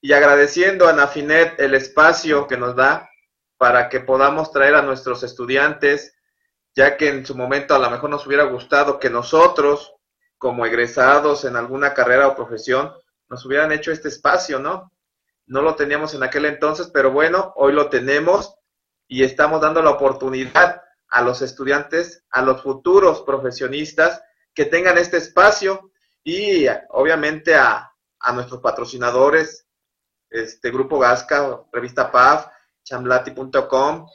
[0.00, 3.10] y agradeciendo a Nafinet el espacio que nos da
[3.56, 6.14] para que podamos traer a nuestros estudiantes,
[6.74, 9.94] ya que en su momento a lo mejor nos hubiera gustado que nosotros,
[10.38, 12.92] como egresados en alguna carrera o profesión,
[13.28, 14.92] nos hubieran hecho este espacio, ¿no?
[15.46, 18.56] No lo teníamos en aquel entonces, pero bueno, hoy lo tenemos
[19.08, 24.22] y estamos dando la oportunidad a los estudiantes, a los futuros profesionistas
[24.54, 25.92] que tengan este espacio
[26.24, 27.92] y obviamente a,
[28.34, 29.65] nuestros patrocinadores,
[30.30, 32.46] este Grupo Gasca, Revista PAF,
[32.82, 34.08] chamlati.com,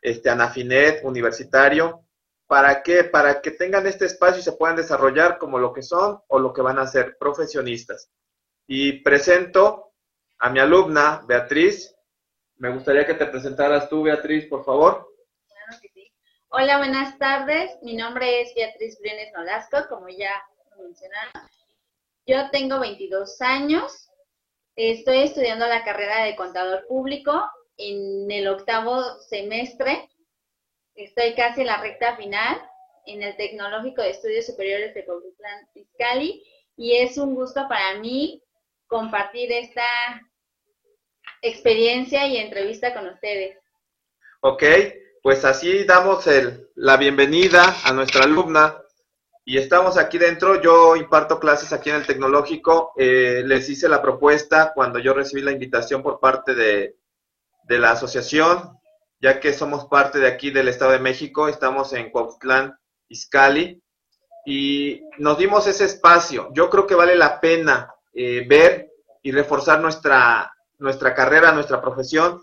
[0.00, 2.04] este Anafinet, Universitario,
[2.46, 3.04] ¿para qué?
[3.04, 6.52] Para que tengan este espacio y se puedan desarrollar como lo que son o lo
[6.52, 8.10] que van a ser profesionistas.
[8.66, 9.92] Y presento
[10.38, 11.94] a mi alumna, Beatriz.
[12.56, 15.08] Me gustaría que te presentaras tú, Beatriz, por favor.
[16.48, 17.78] Hola, buenas tardes.
[17.82, 20.30] Mi nombre es Beatriz Briones Nolasco, como ya
[20.78, 21.32] mencionaron.
[22.26, 24.11] Yo tengo 22 años.
[24.76, 27.42] Estoy estudiando la carrera de contador público
[27.76, 30.08] en el octavo semestre.
[30.94, 32.62] Estoy casi en la recta final
[33.04, 36.42] en el Tecnológico de Estudios Superiores de Coquitlán Fiscali
[36.76, 38.42] y es un gusto para mí
[38.86, 39.84] compartir esta
[41.42, 43.58] experiencia y entrevista con ustedes.
[44.40, 44.62] Ok,
[45.22, 48.81] pues así damos el, la bienvenida a nuestra alumna
[49.44, 50.60] y estamos aquí dentro.
[50.60, 52.92] Yo imparto clases aquí en el tecnológico.
[52.96, 56.96] Eh, les hice la propuesta cuando yo recibí la invitación por parte de,
[57.64, 58.78] de, la asociación,
[59.20, 61.48] ya que somos parte de aquí del Estado de México.
[61.48, 62.76] Estamos en Cuauhtlán,
[63.08, 63.82] Izcalli,
[64.46, 66.50] y nos dimos ese espacio.
[66.54, 68.90] Yo creo que vale la pena eh, ver
[69.22, 72.42] y reforzar nuestra, nuestra carrera, nuestra profesión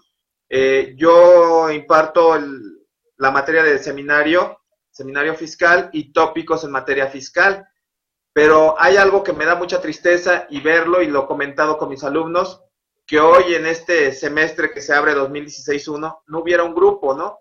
[0.50, 2.36] eh, yo imparto
[3.18, 4.59] la materia del seminario,
[5.00, 7.66] seminario fiscal y tópicos en materia fiscal,
[8.34, 11.88] pero hay algo que me da mucha tristeza y verlo, y lo he comentado con
[11.88, 12.62] mis alumnos,
[13.08, 17.40] que hoy en este semestre que se abre 2016-1 no hubiera un grupo, ¿no?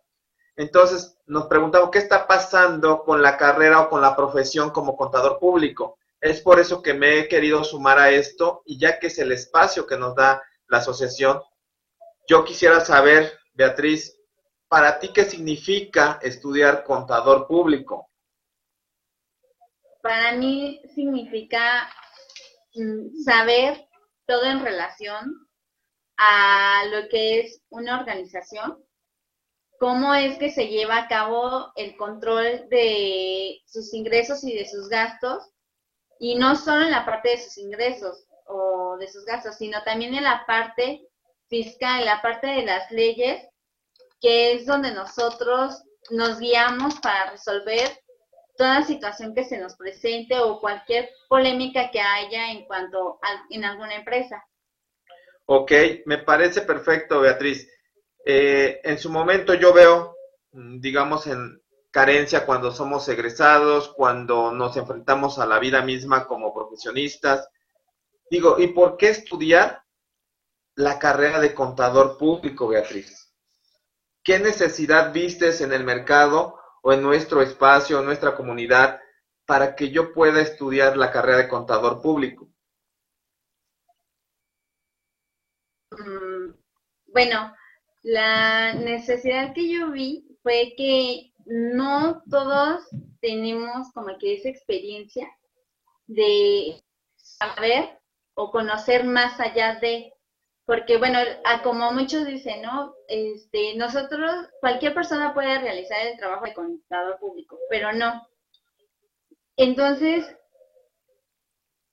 [0.55, 5.41] Entonces nos preguntamos qué está pasando con la carrera o con la profesión como contador
[5.41, 5.99] público.
[6.21, 9.33] Es por eso que me he querido sumar a esto y ya que es el
[9.33, 11.43] espacio que nos da la asociación,
[12.29, 14.18] yo quisiera saber, Beatriz,
[14.69, 18.11] para ti, ¿qué significa estudiar contador público?
[20.03, 21.89] Para mí significa
[22.75, 23.89] mm, saber
[24.27, 25.49] todo en relación
[26.19, 28.85] a lo que es una organización,
[29.79, 34.89] cómo es que se lleva a cabo el control de sus ingresos y de sus
[34.89, 35.51] gastos,
[36.19, 40.15] y no solo en la parte de sus ingresos o de sus gastos, sino también
[40.15, 41.09] en la parte
[41.49, 43.49] fiscal, la parte de las leyes,
[44.21, 47.89] que es donde nosotros nos guiamos para resolver
[48.57, 53.65] toda situación que se nos presente o cualquier polémica que haya en cuanto a, en
[53.65, 54.45] alguna empresa.
[55.47, 55.73] Ok,
[56.07, 57.69] me parece perfecto, Beatriz.
[58.25, 60.15] Eh, en su momento yo veo,
[60.53, 66.53] mm, digamos, en carencia cuando somos egresados, cuando nos enfrentamos a la vida misma como
[66.53, 67.49] profesionistas.
[68.31, 69.83] Digo, ¿y por qué estudiar
[70.75, 73.28] la carrera de contador público, Beatriz?
[74.29, 79.01] ¿Qué necesidad vistes en el mercado o en nuestro espacio, en nuestra comunidad,
[79.47, 82.47] para que yo pueda estudiar la carrera de contador público?
[85.93, 86.53] Mm,
[87.07, 87.55] bueno,
[88.03, 92.87] la necesidad que yo vi fue que no todos
[93.23, 95.27] tenemos como que esa experiencia
[96.07, 96.85] de
[97.17, 97.99] saber
[98.35, 100.13] o conocer más allá de
[100.69, 101.19] porque bueno,
[101.63, 102.95] como muchos dicen, ¿no?
[103.09, 108.29] Este, nosotros, cualquier persona puede realizar el trabajo de contador público, pero no.
[109.57, 110.37] Entonces,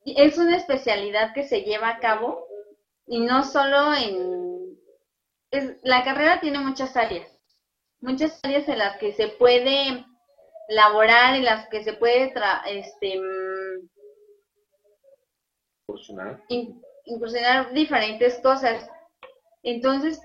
[0.03, 2.47] es una especialidad que se lleva a cabo
[3.07, 4.77] y no solo en...
[5.83, 7.31] la carrera tiene muchas áreas,
[8.01, 10.05] muchas áreas en las que se puede
[10.67, 12.33] laborar, en las que se puede
[12.65, 13.87] este, mm,
[17.05, 18.87] incursionar diferentes cosas.
[19.63, 20.19] Entonces,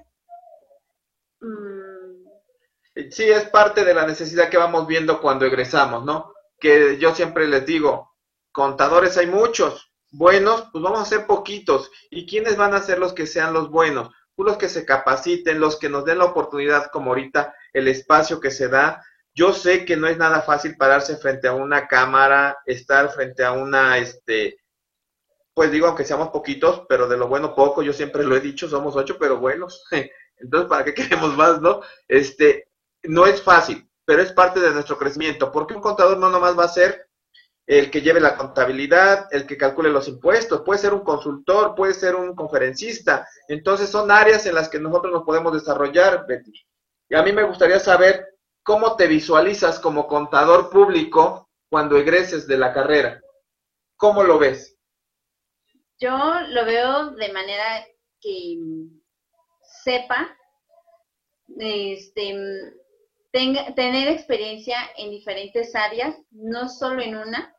[1.40, 6.32] mm, sí, es parte de la necesidad que vamos viendo cuando egresamos, ¿no?
[6.58, 8.14] Que yo siempre les digo,
[8.52, 11.90] contadores hay muchos, buenos, pues vamos a ser poquitos.
[12.10, 14.10] ¿Y quiénes van a ser los que sean los buenos?
[14.34, 18.40] Pues los que se capaciten, los que nos den la oportunidad, como ahorita el espacio
[18.40, 19.02] que se da.
[19.34, 23.52] Yo sé que no es nada fácil pararse frente a una cámara, estar frente a
[23.52, 24.59] una, este,
[25.54, 28.68] pues digo, aunque seamos poquitos, pero de lo bueno poco, yo siempre lo he dicho,
[28.68, 29.84] somos ocho, pero buenos.
[30.36, 31.80] Entonces, ¿para qué queremos más, no?
[32.08, 32.68] Este,
[33.02, 36.64] no es fácil, pero es parte de nuestro crecimiento, porque un contador no nomás va
[36.64, 37.10] a ser
[37.66, 41.94] el que lleve la contabilidad, el que calcule los impuestos, puede ser un consultor, puede
[41.94, 43.28] ser un conferencista.
[43.46, 46.52] Entonces son áreas en las que nosotros nos podemos desarrollar, Betty.
[47.08, 48.26] Y a mí me gustaría saber
[48.64, 53.20] cómo te visualizas como contador público cuando egreses de la carrera.
[53.96, 54.76] ¿Cómo lo ves?
[56.00, 57.86] Yo lo veo de manera
[58.20, 58.56] que
[59.84, 60.36] sepa
[61.58, 62.72] este,
[63.30, 67.54] tener experiencia en diferentes áreas, no solo en una,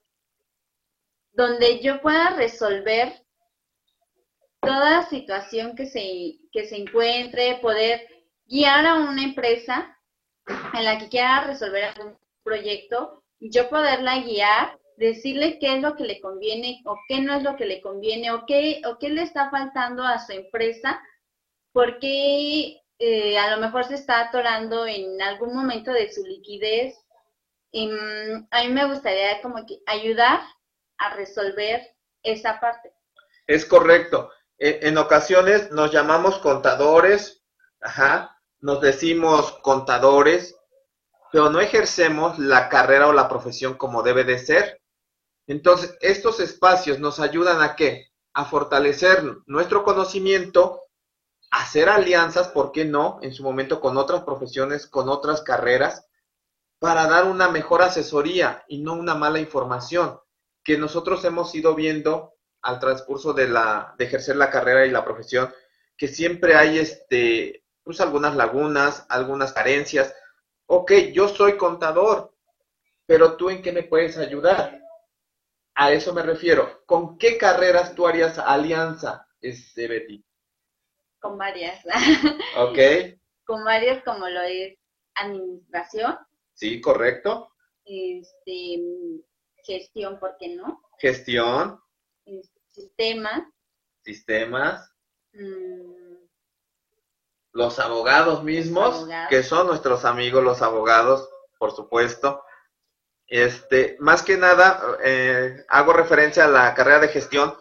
[1.34, 3.14] donde yo pueda resolver
[4.60, 8.08] toda situación que se, que se encuentre, poder
[8.46, 9.98] guiar a una empresa
[10.74, 16.04] en la que quiera resolver algún proyecto, yo poderla guiar, decirle qué es lo que
[16.04, 19.24] le conviene o qué no es lo que le conviene o qué, o qué le
[19.24, 21.02] está faltando a su empresa,
[21.74, 26.96] porque eh, a lo mejor se está atorando en algún momento de su liquidez.
[27.72, 30.42] Y, mm, a mí me gustaría como que ayudar
[30.98, 31.82] a resolver
[32.22, 32.94] esa parte.
[33.48, 34.30] Es correcto.
[34.60, 37.44] E, en, ocasiones nos llamamos contadores,
[37.82, 40.56] ajá, nos decimos contadores,
[41.32, 44.81] pero no ejercemos la carrera o la profesión como debe de ser.
[45.52, 48.08] Entonces, estos espacios nos ayudan a qué?
[48.34, 50.84] A fortalecer nuestro conocimiento
[51.52, 53.20] hacer alianzas, ¿por qué no?
[53.22, 56.08] En su momento con otras profesiones, con otras carreras,
[56.80, 60.22] para dar una mejor asesoría y no una mala información
[60.64, 65.04] que nosotros hemos ido viendo al transcurso de la de ejercer la carrera y la
[65.04, 65.54] profesión
[65.98, 70.16] que siempre hay este pues algunas lagunas, algunas carencias.
[70.68, 72.34] Ok, yo soy contador,
[73.06, 74.81] pero tú en qué me puedes ayudar?
[75.76, 76.84] A eso me refiero.
[76.86, 80.24] ¿Con qué carreras tú harías alianza, este, Betty?
[81.22, 81.86] con varias.
[82.58, 82.78] Ok.
[83.46, 84.78] con varias como lo es
[85.16, 86.18] administración.
[86.54, 87.54] Sí, correcto.
[87.86, 88.82] Este,
[89.64, 90.82] gestión, ¿por qué no?
[91.00, 91.80] Gestión.
[92.68, 93.44] sistemas.
[94.04, 94.92] Sistemas.
[95.34, 96.16] Mm.
[97.54, 101.30] Los abogados mismos, que son nuestros amigos los abogados,
[101.60, 102.44] por supuesto.
[103.32, 107.54] Este, más que nada, eh, hago referencia a la carrera de gestión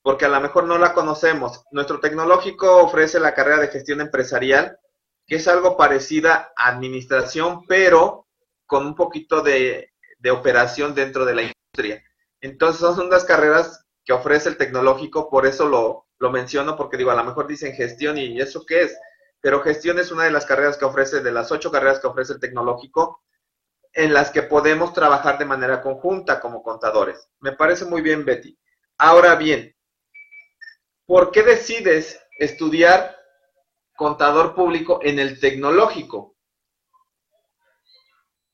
[0.00, 1.64] porque a lo mejor no la conocemos.
[1.70, 4.78] Nuestro tecnológico ofrece la carrera de gestión empresarial,
[5.26, 8.26] que es algo parecida a administración, pero
[8.64, 9.92] con un poquito de,
[10.32, 12.02] operación dentro de la industria.
[12.40, 17.10] Entonces son unas carreras que ofrece el tecnológico, por eso lo, lo menciono, porque digo,
[17.10, 18.98] a lo mejor dicen gestión y eso qué es,
[19.42, 22.32] pero gestión es una de las carreras que ofrece, de las ocho carreras que ofrece
[22.32, 23.20] el tecnológico,
[23.98, 27.28] en las que podemos trabajar de manera conjunta como contadores.
[27.40, 28.56] Me parece muy bien, Betty.
[28.96, 29.74] Ahora bien,
[31.04, 33.18] ¿por qué decides estudiar
[33.96, 36.36] contador público en el tecnológico?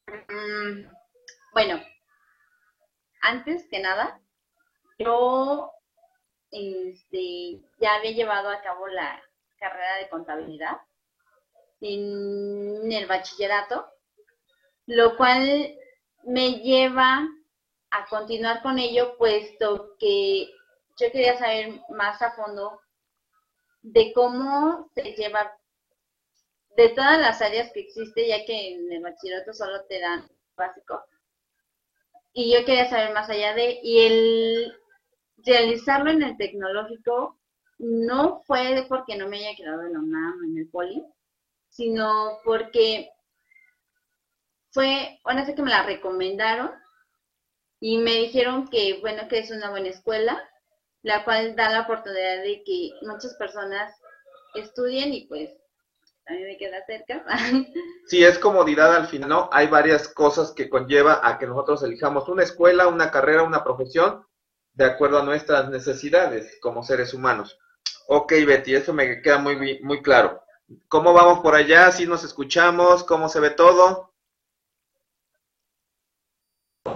[0.07, 0.89] Mm,
[1.53, 1.79] bueno,
[3.21, 4.19] antes que nada,
[4.99, 5.71] yo
[6.51, 9.23] este, ya había llevado a cabo la
[9.59, 10.79] carrera de contabilidad
[11.83, 13.94] en el bachillerato,
[14.87, 15.77] lo cual
[16.25, 17.27] me lleva
[17.91, 20.49] a continuar con ello, puesto que
[20.99, 22.81] yo quería saber más a fondo
[23.83, 25.53] de cómo se lleva
[26.77, 31.05] de todas las áreas que existe, ya que en el bachillerato solo te dan básico.
[32.33, 34.77] Y yo quería saber más allá de, y el
[35.37, 37.39] realizarlo en el tecnológico
[37.79, 41.05] no fue porque no me haya quedado en la UNAM, en el poli,
[41.69, 43.11] sino porque
[44.75, 46.71] fue, bueno, sé que me la recomendaron
[47.81, 50.43] y me dijeron que, bueno, que es una buena escuela
[51.05, 53.95] la cual da la oportunidad de que muchas personas
[54.55, 55.51] estudien y pues
[56.27, 57.25] a mí me queda cerca.
[58.07, 59.49] Sí, es comodidad al final, ¿no?
[59.51, 64.27] Hay varias cosas que conlleva a que nosotros elijamos una escuela, una carrera, una profesión,
[64.75, 67.59] de acuerdo a nuestras necesidades como seres humanos.
[68.09, 70.43] Ok, Betty, eso me queda muy, muy claro.
[70.89, 71.91] ¿Cómo vamos por allá?
[71.93, 73.05] ¿Sí nos escuchamos?
[73.05, 74.14] ¿Cómo se ve todo?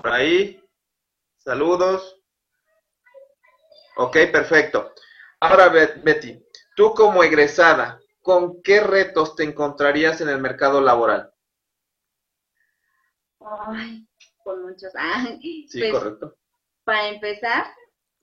[0.02, 0.62] Por ahí.
[1.38, 2.20] Saludos.
[3.96, 4.92] Ok, perfecto.
[5.40, 6.40] Ahora, Betty,
[6.76, 11.32] tú como egresada, ¿con qué retos te encontrarías en el mercado laboral?
[13.40, 14.06] Ay,
[14.44, 14.92] con muchos.
[14.96, 16.36] Ah, sí, pues, correcto.
[16.84, 17.66] Para empezar,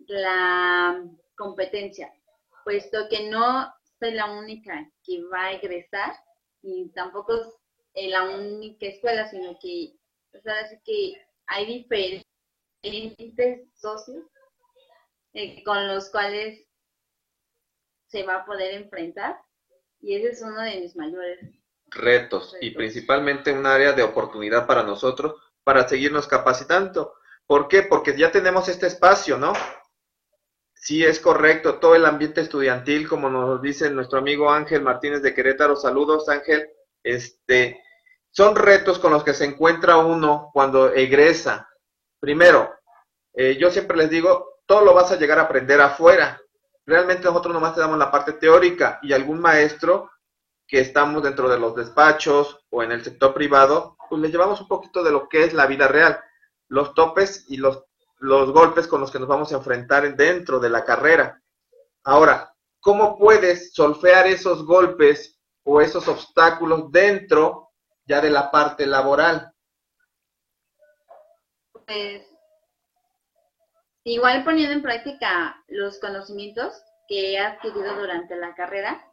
[0.08, 1.04] la
[1.36, 2.10] competencia,
[2.64, 6.16] puesto que no soy la única que va a egresar
[6.62, 7.34] y tampoco
[7.94, 9.98] es la única escuela, sino que,
[10.38, 12.24] o sea, así que hay diferentes
[13.74, 14.26] socios
[15.34, 16.66] eh, con los cuales
[18.08, 19.40] se va a poder enfrentar
[20.02, 21.40] y ese es uno de mis mayores
[21.88, 27.16] retos, y principalmente un área de oportunidad para nosotros para seguirnos capacitando.
[27.48, 27.84] ¿Por qué?
[27.84, 29.54] Porque ya tenemos este espacio, ¿no?
[30.74, 31.80] Sí, es correcto.
[31.80, 35.76] Todo el ambiente estudiantil, como nos dice nuestro amigo Ángel Martínez de Querétaro.
[35.76, 36.70] Saludos, Ángel.
[37.04, 37.82] Este,
[38.36, 41.70] son retos con los que se encuentra uno cuando egresa.
[42.20, 42.70] Primero,
[43.34, 46.42] eh, yo siempre les digo, todo lo vas a llegar a aprender afuera.
[46.86, 50.12] Realmente nosotros nomás te damos la parte teórica y algún maestro
[50.68, 54.68] que estamos dentro de los despachos o en el sector privado, pues le llevamos un
[54.68, 56.20] poquito de lo que es la vida real,
[56.68, 57.86] los topes y los,
[58.18, 61.42] los golpes con los que nos vamos a enfrentar dentro de la carrera.
[62.04, 67.65] Ahora, ¿cómo puedes solfear esos golpes o esos obstáculos dentro
[68.06, 69.52] ya de la parte laboral?
[71.86, 72.26] Pues
[74.04, 79.06] igual poniendo en práctica los conocimientos que he adquirido durante la carrera,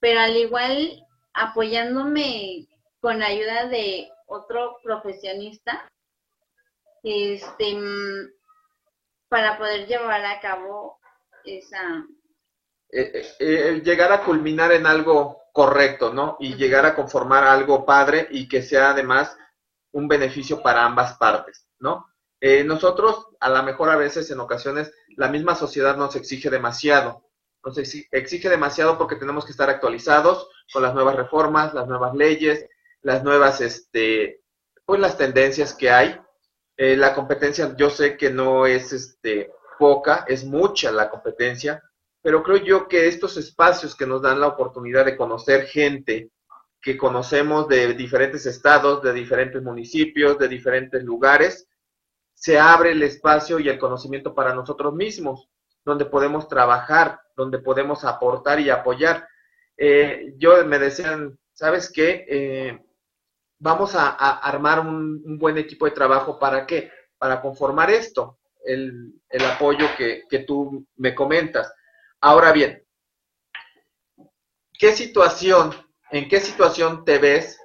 [0.00, 2.68] pero al igual apoyándome
[3.00, 5.90] con la ayuda de otro profesionista,
[7.02, 8.30] este, mm,
[9.28, 10.98] para poder llevar a cabo
[11.44, 12.06] esa...
[12.90, 16.36] Eh, eh, eh, llegar a culminar en algo correcto, ¿no?
[16.40, 19.38] Y llegar a conformar algo padre y que sea además
[19.92, 22.10] un beneficio para ambas partes, ¿no?
[22.66, 27.24] nosotros, a lo mejor a veces, en ocasiones, la misma sociedad nos exige demasiado
[27.64, 32.66] nos exige demasiado porque tenemos que estar actualizados con las nuevas reformas, las nuevas leyes,
[33.00, 34.42] las nuevas, este,
[34.84, 36.20] pues las tendencias que hay.
[36.76, 41.82] Eh, la competencia yo sé que no es este, poca, es mucha la competencia,
[42.24, 46.30] pero creo yo que estos espacios que nos dan la oportunidad de conocer gente
[46.80, 51.68] que conocemos de diferentes estados, de diferentes municipios, de diferentes lugares,
[52.32, 55.50] se abre el espacio y el conocimiento para nosotros mismos
[55.84, 59.28] donde podemos trabajar, donde podemos aportar y apoyar.
[59.76, 62.24] Eh, yo me decían, ¿sabes qué?
[62.26, 62.78] Eh,
[63.58, 66.90] vamos a, armar un, buen equipo de trabajo para qué?
[67.18, 69.12] Para conformar esto, el,
[69.46, 71.70] apoyo que, tú me comentas.
[72.26, 72.82] Ahora bien,
[74.78, 75.74] ¿qué situación,
[76.10, 77.60] en qué situación te ves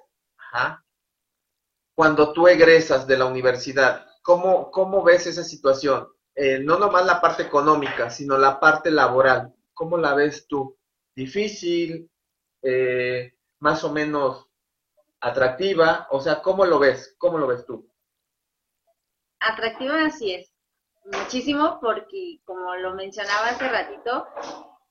[1.95, 4.05] cuando tú egresas de la universidad?
[4.21, 6.09] ¿Cómo, ¿Cómo ves esa situación?
[6.35, 9.55] Eh, no nomás la parte económica, sino la parte laboral.
[9.73, 10.77] ¿Cómo la ves tú?
[11.15, 12.11] ¿Difícil?
[12.61, 14.45] Eh, ¿Más o menos
[15.21, 16.05] atractiva?
[16.11, 17.15] O sea, ¿cómo lo ves?
[17.17, 17.89] ¿Cómo lo ves tú?
[19.39, 20.48] Atractiva así es.
[21.11, 24.27] Muchísimo porque, como lo mencionaba hace ratito,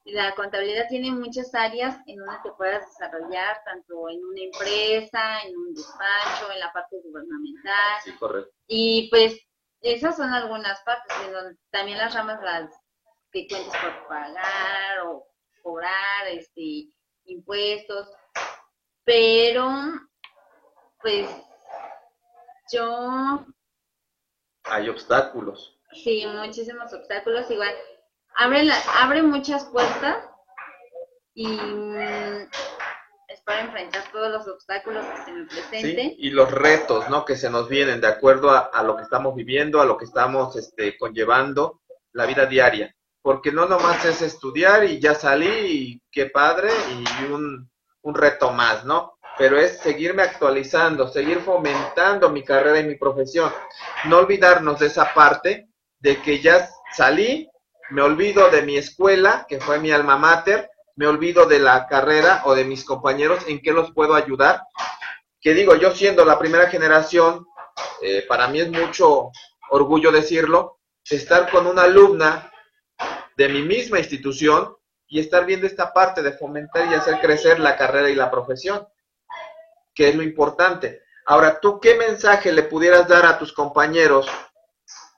[0.05, 5.57] la contabilidad tiene muchas áreas en donde te puedas desarrollar, tanto en una empresa, en
[5.57, 8.01] un despacho, en la parte gubernamental.
[8.03, 8.51] Sí, correcto.
[8.67, 9.39] Y pues
[9.81, 11.17] esas son algunas partes,
[11.71, 12.71] también las ramas las
[13.31, 15.27] que cuentas por pagar o
[15.63, 16.91] cobrar este
[17.27, 18.09] impuestos,
[19.05, 19.71] pero
[21.01, 21.29] pues
[22.73, 23.47] yo
[24.65, 25.78] hay obstáculos.
[26.03, 27.75] Sí, muchísimos obstáculos igual.
[28.37, 30.29] Abre la, abre muchas puertas
[31.35, 31.47] y
[33.49, 36.15] para enfrentar todos los obstáculos que se me presenten.
[36.19, 37.25] y los retos, ¿no?
[37.25, 40.55] Que se nos vienen de acuerdo a, lo que estamos viviendo, a lo que estamos
[40.55, 41.81] este, conllevando,
[42.13, 42.95] la vida diaria.
[43.23, 47.71] Porque no nomás es estudiar y ya salí y qué padre y un,
[48.03, 49.19] un reto más, ¿no?
[49.39, 53.51] Pero es seguirme actualizando, seguir fomentando mi carrera y mi profesión.
[54.05, 55.68] No olvidarnos de esa parte
[56.01, 57.51] de que ya salí,
[57.91, 62.43] me olvido de mi escuela, que fue mi alma mater, me olvido de la carrera
[62.45, 64.63] o de mis compañeros, en qué los puedo ayudar.
[65.41, 67.47] Que digo, yo siendo la primera generación,
[68.03, 69.31] eh, para mí es mucho
[69.71, 72.53] orgullo decirlo, estar con una alumna
[73.37, 74.77] de mi misma institución
[75.07, 78.87] y estar viendo esta parte de fomentar y hacer crecer la carrera y la profesión,
[79.95, 81.03] que es lo importante.
[81.27, 84.29] Ahora, ¿tú qué mensaje le pudieras dar a tus compañeros?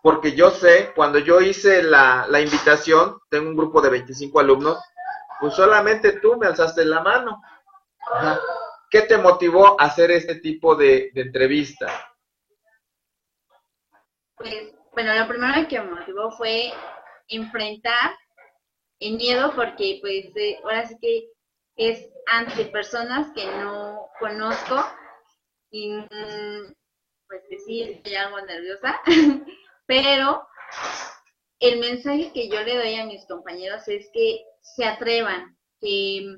[0.03, 4.79] Porque yo sé, cuando yo hice la, la invitación, tengo un grupo de 25 alumnos,
[5.41, 7.43] pues solamente tú me alzaste la mano.
[8.91, 11.87] ¿Qué te motivó a hacer este tipo de, entrevista?
[14.37, 16.73] Pues, bueno, lo primero que me motivó fue
[17.29, 18.17] enfrentar
[18.99, 20.27] el miedo porque pues
[20.65, 21.31] ahora sí que
[21.77, 24.85] es ante personas que no conozco
[25.71, 26.75] y mm,
[27.29, 29.01] pues sí, estoy algo nerviosa,
[29.91, 30.47] pero
[31.59, 36.37] el mensaje que yo le doy a mis compañeros es que se atrevan, que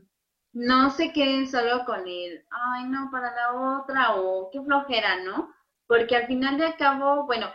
[0.54, 5.54] no se queden solo con el, ay, no, para la otra, o qué flojera, ¿no?
[5.86, 7.52] Porque al final de cabo, bueno,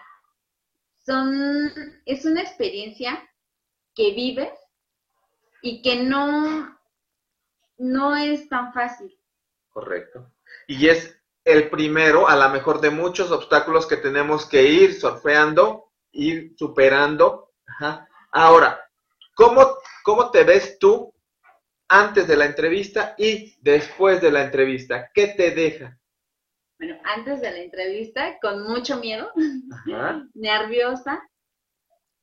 [1.03, 1.71] son,
[2.05, 3.27] es una experiencia
[3.95, 4.53] que vives
[5.63, 6.77] y que no,
[7.79, 9.19] no es tan fácil.
[9.69, 10.31] Correcto.
[10.67, 15.86] Y es el primero, a lo mejor, de muchos obstáculos que tenemos que ir sorfeando
[16.11, 17.53] ir superando.
[18.31, 18.79] Ahora,
[19.35, 21.13] ¿cómo, ¿cómo te ves tú
[21.89, 25.09] antes de la entrevista y después de la entrevista?
[25.13, 25.97] ¿Qué te deja?
[26.79, 29.31] Bueno, antes de la entrevista, con mucho miedo,
[30.33, 31.27] nerviosa,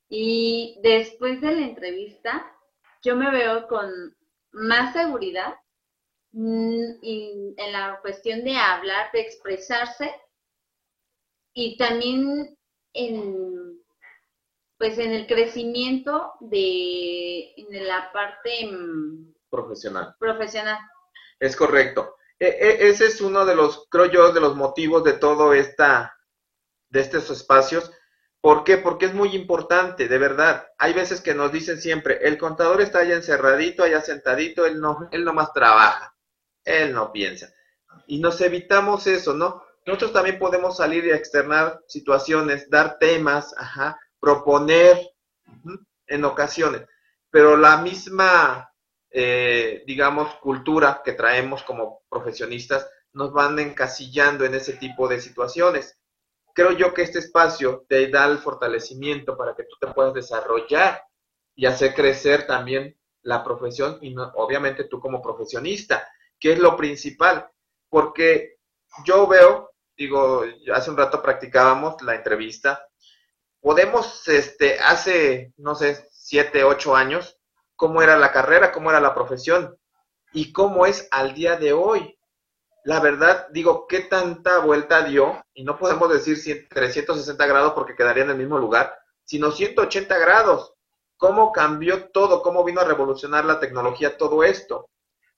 [0.09, 2.51] y después de la entrevista,
[3.03, 4.15] yo me veo con
[4.51, 5.55] más seguridad
[6.31, 10.13] mm, en la cuestión de hablar, de expresarse
[11.53, 12.54] y también
[12.95, 13.75] en
[14.77, 20.15] pues en el crecimiento de en la parte mm, profesional.
[20.19, 20.79] Profesional.
[21.39, 22.15] Es correcto.
[22.39, 26.17] E, e, ese es uno de los, creo yo, de los motivos de todo esta,
[26.89, 27.91] de estos espacios.
[28.41, 28.77] ¿Por qué?
[28.77, 30.67] Porque es muy importante, de verdad.
[30.77, 35.07] Hay veces que nos dicen siempre, el contador está allá encerradito, allá sentadito, él no,
[35.11, 36.15] él más trabaja,
[36.63, 37.51] él no piensa.
[38.07, 39.64] Y nos evitamos eso, ¿no?
[39.85, 43.53] Nosotros también podemos salir y externar situaciones, dar temas,
[44.19, 44.99] proponer
[46.07, 46.85] en ocasiones,
[47.29, 48.69] pero la misma
[49.17, 55.97] eh, digamos, cultura que traemos como profesionistas, nos van encasillando en ese tipo de situaciones.
[56.53, 61.01] Creo yo que este espacio te da el fortalecimiento para que tú te puedas desarrollar
[61.55, 66.05] y hacer crecer también la profesión y obviamente tú como profesionista,
[66.37, 67.49] que es lo principal,
[67.87, 68.57] porque
[69.05, 72.87] yo veo, digo, hace un rato practicábamos la entrevista,
[73.61, 77.39] podemos, este, hace, no sé, siete, ocho años,
[77.75, 79.77] cómo era la carrera, cómo era la profesión
[80.33, 82.17] y cómo es al día de hoy.
[82.83, 85.43] La verdad, digo, ¿qué tanta vuelta dio?
[85.53, 90.73] Y no podemos decir 360 grados porque quedaría en el mismo lugar, sino 180 grados.
[91.17, 92.43] ¿Cómo cambió todo?
[92.43, 94.89] ¿Cómo vino a revolucionar la tecnología todo esto?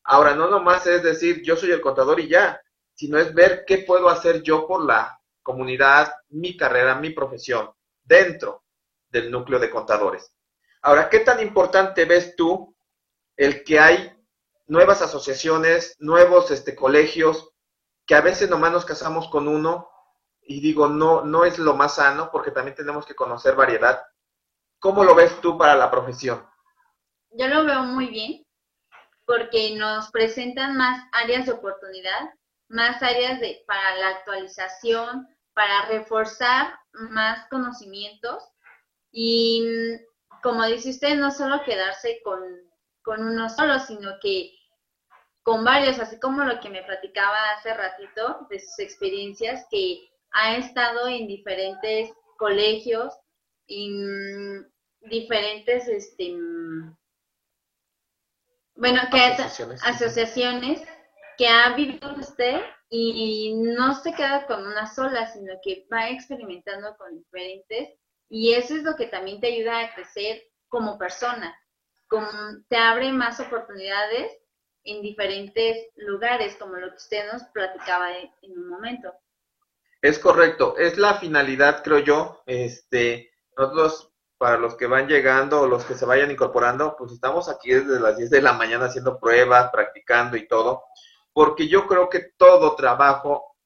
[0.04, 2.60] Ahora, no nomás es decir, yo soy el contador y ya,
[2.98, 7.72] sino es ver qué puedo hacer yo por la comunidad, mi carrera, mi profesión,
[8.04, 8.64] dentro
[9.10, 10.34] del núcleo de contadores.
[10.82, 12.76] Ahora, ¿qué tan importante ves tú
[13.36, 14.12] el que hay
[14.66, 17.52] nuevas asociaciones, nuevos este, colegios,
[18.06, 19.90] que a veces nomás nos casamos con uno
[20.42, 24.02] y digo, no, no es lo más sano porque también tenemos que conocer variedad.
[24.80, 26.46] ¿Cómo lo ves tú para la profesión?
[27.32, 28.44] Yo lo veo muy bien
[29.26, 32.34] porque nos presentan más áreas de oportunidad,
[32.70, 38.44] más áreas de, para la actualización, para reforzar más conocimientos
[39.12, 39.64] y
[40.44, 42.42] como dice usted, no solo quedarse con,
[43.06, 44.52] uno solo, sino que
[45.44, 50.58] con varios, así como lo que me platicaba hace ratito de sus experiencias, que ha
[50.58, 53.14] estado en diferentes colegios,
[53.68, 54.70] en
[55.02, 56.36] diferentes, este,
[58.76, 59.84] bueno, que asociaciones.
[59.84, 60.82] asociaciones
[61.38, 66.96] que ha vivido usted y no se queda con una sola, sino que va experimentando
[66.98, 67.90] con diferentes
[68.30, 71.58] y eso es lo que también te ayuda a crecer como persona,
[72.08, 72.28] como
[72.68, 74.32] te abre más oportunidades
[74.84, 79.14] en diferentes lugares, como lo que usted nos platicaba en, un momento.
[80.02, 82.44] Es correcto, es la finalidad, creo yo.
[82.46, 87.50] Este, nosotros, para los que van llegando o los que se vayan incorporando, pues estamos
[87.50, 90.84] aquí desde las 10 de la mañana haciendo pruebas, practicando y todo,
[91.38, 93.58] porque yo creo que todo trabajo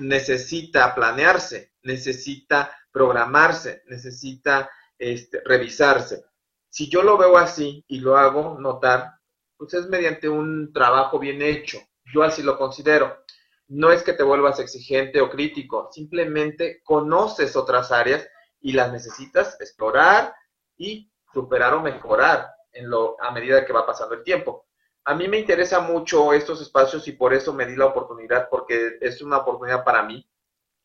[0.00, 6.24] necesita planearse, necesita programarse, necesita este, revisarse.
[6.68, 9.12] Si yo lo veo así y lo hago notar,
[9.56, 11.78] pues es mediante un trabajo bien hecho.
[12.12, 13.22] Yo así lo considero.
[13.68, 19.60] No es que te vuelvas exigente o crítico, simplemente conoces otras áreas y las necesitas
[19.60, 20.34] explorar
[20.76, 24.66] y superar o mejorar en lo, a medida que va pasando el tiempo.
[25.04, 28.98] A mí me interesa mucho estos espacios y por eso me di la oportunidad, porque
[29.00, 30.28] es una oportunidad para mí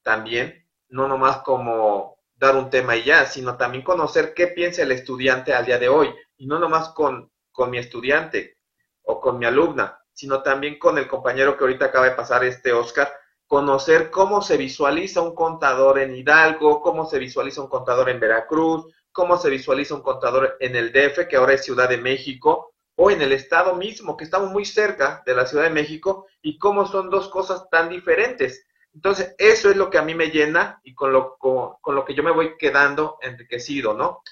[0.02, 4.92] también no nomás como dar un tema y ya, sino también conocer qué piensa el
[4.92, 8.58] estudiante al día de hoy, y no nomás con, con mi estudiante
[9.04, 12.74] o con mi alumna, sino también con el compañero que ahorita acaba de pasar, este
[12.74, 13.12] Oscar,
[13.48, 18.94] conocer cómo se visualiza un contador en Hidalgo, cómo se visualiza un contador en Veracruz,
[19.12, 23.12] cómo se visualiza un contador en el DF, que ahora es Ciudad de México, o
[23.12, 26.88] en el estado mismo, que estamos muy cerca de la Ciudad de México, y cómo
[26.88, 28.68] son dos cosas tan diferentes.
[28.92, 32.16] Entonces, eso es lo que a mí me llena y con lo, con, lo que
[32.16, 34.24] yo me voy quedando enriquecido, ¿no?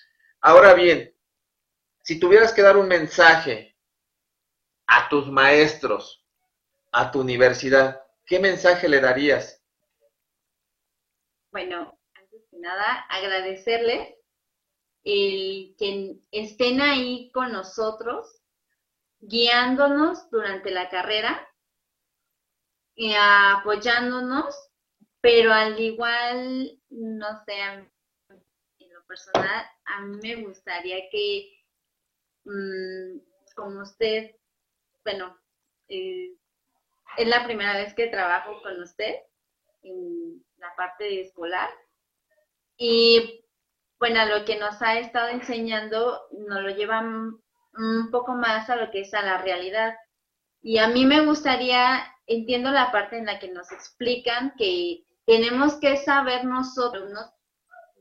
[0.41, 1.15] Ahora bien,
[2.01, 3.77] si tuvieras que dar un mensaje
[4.87, 6.25] a tus maestros,
[6.91, 9.63] a tu universidad, ¿qué mensaje le darías?
[11.51, 14.15] Bueno, antes que nada, agradecerles
[15.03, 18.41] el que estén ahí con nosotros,
[19.27, 21.47] guiándonos durante la carrera
[23.17, 24.55] apoyándonos,
[25.21, 27.53] pero al igual, no sé,
[28.79, 31.65] en lo personal, a mí me gustaría que,
[32.45, 33.19] mm,
[33.55, 34.35] como usted,
[35.03, 35.37] bueno,
[35.89, 36.35] eh,
[37.17, 39.15] es la primera vez que trabajo con usted
[39.83, 41.69] en la parte escolar
[42.77, 43.45] y
[43.99, 47.39] bueno, lo que nos ha estado enseñando nos lo llevan
[47.77, 49.95] un poco más a lo que es a la realidad.
[50.61, 55.75] Y a mí me gustaría, entiendo la parte en la que nos explican que tenemos
[55.79, 57.11] que saber nosotros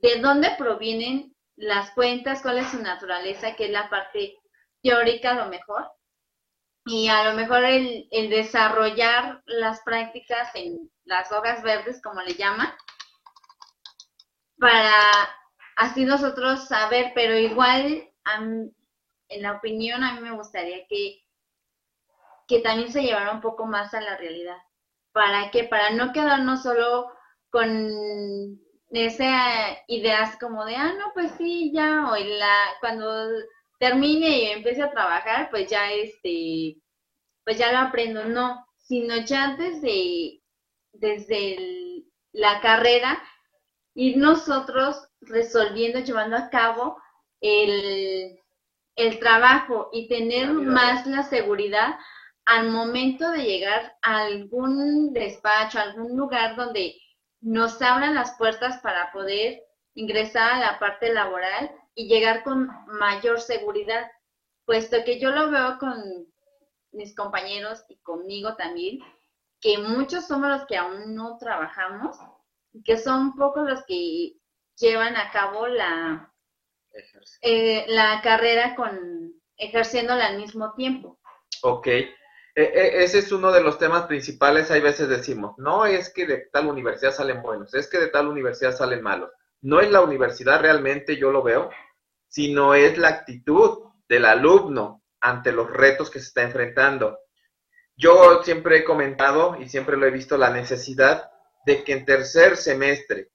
[0.03, 4.37] de dónde provienen las cuentas, cuál es su naturaleza, que es la parte
[4.83, 5.91] teórica a lo mejor.
[6.87, 12.35] Y a lo mejor el, el desarrollar las prácticas en las hojas verdes, como le
[12.35, 12.69] llaman,
[14.59, 14.93] para
[15.77, 18.09] así nosotros saber, pero igual
[19.29, 21.23] en la opinión a mí me gustaría que,
[22.47, 24.59] que también se llevara un poco más a la realidad.
[25.13, 25.65] ¿Para qué?
[25.65, 27.09] Para no quedarnos solo
[27.51, 28.61] con
[28.91, 33.29] esas ideas como de, ah, no, pues sí, ya, o la, cuando
[33.79, 36.77] termine y empiece a trabajar, pues ya este,
[37.45, 40.41] pues ya lo aprendo, no, sino ya desde,
[40.93, 43.23] desde la carrera,
[43.95, 46.97] y nosotros resolviendo, llevando a cabo
[47.41, 48.41] el,
[49.21, 51.95] trabajo y tener más la seguridad
[52.45, 56.95] al momento de llegar a algún despacho, a algún lugar donde
[57.41, 59.63] nos abran las puertas para poder
[59.95, 64.11] ingresar a la parte laboral y llegar con mayor seguridad,
[64.65, 66.27] puesto que yo lo veo con
[66.93, 68.99] mis compañeros y conmigo también,
[69.61, 72.17] que muchos somos los que aún no trabajamos,
[72.73, 74.35] y que son pocos los que
[74.77, 76.34] llevan a cabo la,
[77.43, 81.19] eh, la carrera con ejerciéndola al mismo tiempo.
[81.63, 81.87] Ok.
[81.87, 82.13] E,
[82.57, 84.71] e, ese es uno de los temas principales.
[84.71, 88.29] Hay veces decimos, no es que de tal universidad salen buenos, es que de tal
[88.29, 89.31] universidad salen malos.
[89.61, 91.71] No es la universidad realmente, yo lo veo,
[92.29, 97.19] sino es la actitud del alumno ante los retos que se está enfrentando.
[97.97, 101.31] Yo siempre he comentado y siempre lo he visto la necesidad
[101.65, 103.31] de que en tercer semestre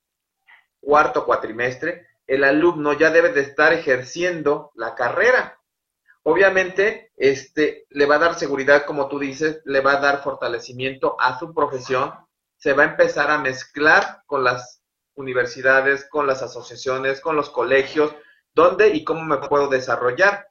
[0.80, 5.60] cuarto cuatrimestre, el alumno ya debe de estar ejerciendo la carrera.
[6.24, 11.16] Obviamente, este, le va a dar seguridad, como tú dices, le va a dar fortalecimiento
[11.20, 12.14] a su profesión,
[12.58, 14.84] se va a empezar a mezclar con las
[15.16, 18.14] universidades, con las asociaciones, con los colegios,
[18.54, 20.48] dónde y cómo me puedo desarrollar,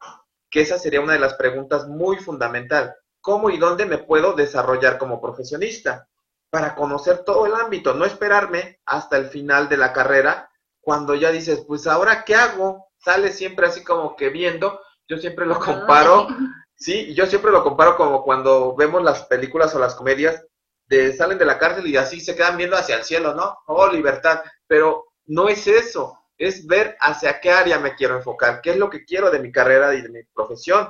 [0.51, 2.97] que esa sería una de las preguntas muy fundamental.
[3.21, 6.09] ¿Cómo y dónde me puedo desarrollar como profesionista?
[6.51, 10.48] para conocer todo el ámbito, no esperarme hasta el final de la carrera,
[10.89, 15.45] cuando ya dices, pues ahora qué hago, sale siempre así como que viendo, yo siempre
[15.45, 16.29] lo comparo,
[16.77, 20.43] sí, yo siempre lo comparo como cuando vemos las películas o las comedias
[20.87, 23.59] de salen de la cárcel y así se quedan viendo hacia el cielo, ¿no?
[23.67, 28.71] Oh, libertad, pero no es eso, es ver hacia qué área me quiero enfocar, qué
[28.71, 30.89] es lo que quiero de mi carrera y de mi profesión.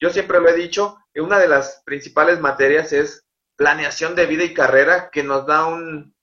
[0.00, 4.54] Yo siempre lo he dicho, una de las principales materias es planeación de vida y
[4.54, 6.16] carrera que nos da un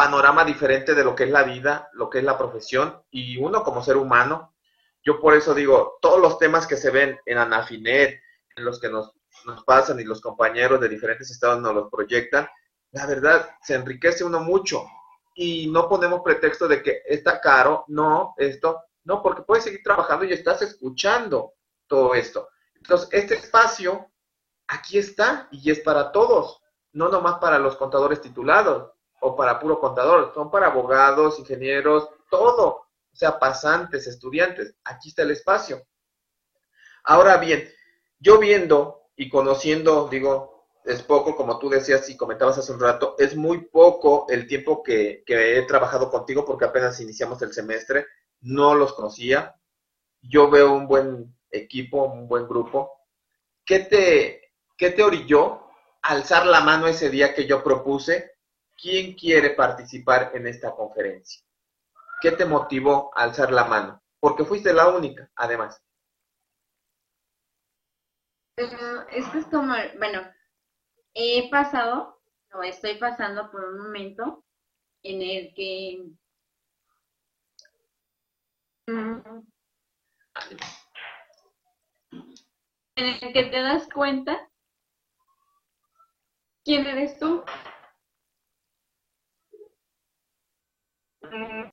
[0.00, 3.62] panorama diferente de lo que es la vida, lo que es la profesión y uno
[3.62, 4.54] como ser humano.
[5.02, 8.18] Yo por eso digo, todos los temas que se ven en Anafinet,
[8.56, 9.12] en los que nos,
[9.44, 12.48] nos pasan y los compañeros de diferentes estados nos los proyectan,
[12.92, 14.86] la verdad se enriquece uno mucho
[15.34, 20.24] y no ponemos pretexto de que está caro, no, esto, no, porque puedes seguir trabajando
[20.24, 21.52] y estás escuchando
[21.86, 22.48] todo esto.
[22.74, 24.10] Entonces, este espacio
[24.66, 29.78] aquí está y es para todos no nomás para los contadores titulados o para puro
[29.78, 32.66] contador, son para abogados, ingenieros, todo,
[33.12, 35.82] o sea, pasantes, estudiantes, aquí está el espacio.
[37.04, 37.68] Ahora bien,
[38.18, 43.14] yo viendo y conociendo, digo, es poco, como tú decías y comentabas hace un rato,
[43.18, 48.06] es muy poco el tiempo que, que he trabajado contigo porque apenas iniciamos el semestre,
[48.40, 49.56] no los conocía.
[50.22, 52.92] Yo veo un buen equipo, un buen grupo.
[53.64, 55.66] ¿Qué te, qué te orilló
[56.02, 58.32] alzar la mano ese día que yo propuse,
[58.80, 61.42] ¿quién quiere participar en esta conferencia?
[62.20, 64.02] ¿Qué te motivó a alzar la mano?
[64.18, 65.82] Porque fuiste la única, además.
[68.56, 70.22] esto es como, bueno,
[71.14, 72.20] he pasado,
[72.52, 74.44] o estoy pasando por un momento
[75.02, 76.04] en el que
[82.96, 84.50] en el que te das cuenta
[86.62, 87.42] ¿Quién eres tú?
[91.30, 91.70] Mm,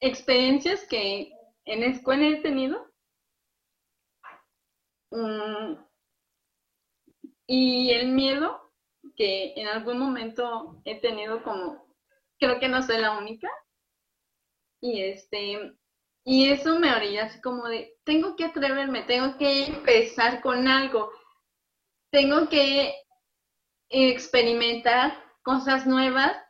[0.00, 1.30] experiencias que
[1.66, 2.90] en escuela he tenido.
[5.10, 5.76] Mm,
[7.46, 8.72] y el miedo
[9.16, 11.86] que en algún momento he tenido como,
[12.38, 13.48] creo que no soy la única.
[14.80, 15.74] Y este,
[16.24, 21.10] y eso me orilla así como de, tengo que atreverme, tengo que empezar con algo,
[22.10, 22.94] tengo que
[23.90, 26.43] experimentar cosas nuevas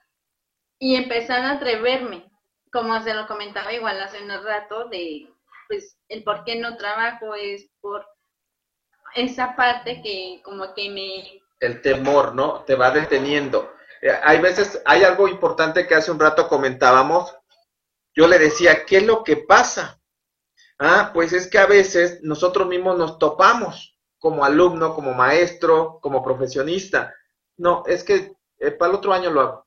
[0.78, 2.30] y empezar a atreverme,
[2.72, 5.28] como se lo comentaba igual hace un rato, de
[5.68, 8.06] pues el por qué no trabajo es por
[9.14, 11.42] esa parte que como que me...
[11.60, 12.64] El temor, ¿no?
[12.64, 13.72] Te va deteniendo.
[14.02, 17.34] Eh, hay veces, hay algo importante que hace un rato comentábamos,
[18.14, 20.00] yo le decía, ¿qué es lo que pasa?
[20.78, 26.22] Ah, pues es que a veces nosotros mismos nos topamos como alumno, como maestro, como
[26.22, 27.14] profesionista.
[27.56, 29.63] No, es que eh, para el otro año lo hago.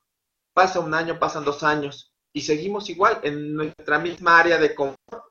[0.58, 5.24] Pasa un año, pasan dos años y seguimos igual en nuestra misma área de confort.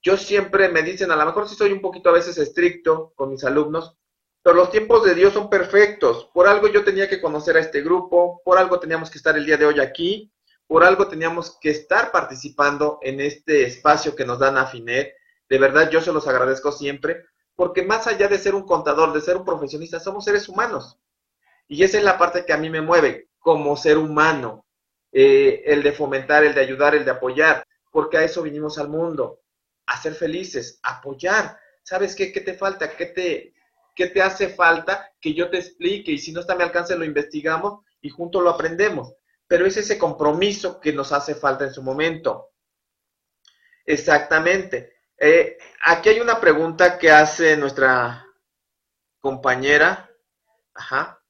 [0.00, 3.28] Yo siempre me dicen, a lo mejor sí soy un poquito a veces estricto con
[3.28, 3.94] mis alumnos,
[4.42, 6.30] pero los tiempos de Dios son perfectos.
[6.32, 9.44] Por algo yo tenía que conocer a este grupo, por algo teníamos que estar el
[9.44, 10.32] día de hoy aquí,
[10.66, 15.12] por algo teníamos que estar participando en este espacio que nos dan a Finet.
[15.46, 19.20] De verdad, yo se los agradezco siempre, porque más allá de ser un contador, de
[19.20, 20.98] ser un profesionista, somos seres humanos.
[21.68, 24.66] Y esa es la parte que a mí me mueve como ser humano,
[25.12, 28.88] eh, el de fomentar, el de ayudar, el de apoyar, porque a eso vinimos al
[28.88, 29.40] mundo,
[29.86, 31.58] a ser felices, apoyar.
[31.82, 32.32] ¿Sabes qué?
[32.32, 32.96] ¿Qué te falta?
[32.96, 33.54] ¿Qué te,
[33.94, 35.10] qué te hace falta?
[35.20, 38.42] Que yo te explique y si no está a mi alcance lo investigamos y juntos
[38.42, 39.14] lo aprendemos
[39.48, 42.52] pero es ese compromiso que nos hace falta en su momento.
[43.84, 44.98] Exactamente.
[45.16, 48.26] Eh, aquí hay una pregunta que hace nuestra
[49.18, 50.10] compañera,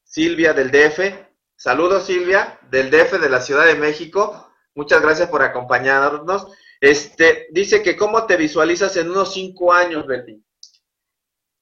[0.02, 1.27] Silvia del DF.
[1.58, 4.54] Saludos Silvia, del DF de la Ciudad de México.
[4.76, 6.56] Muchas gracias por acompañarnos.
[6.80, 10.40] Este, dice que cómo te visualizas en unos cinco años, Betty.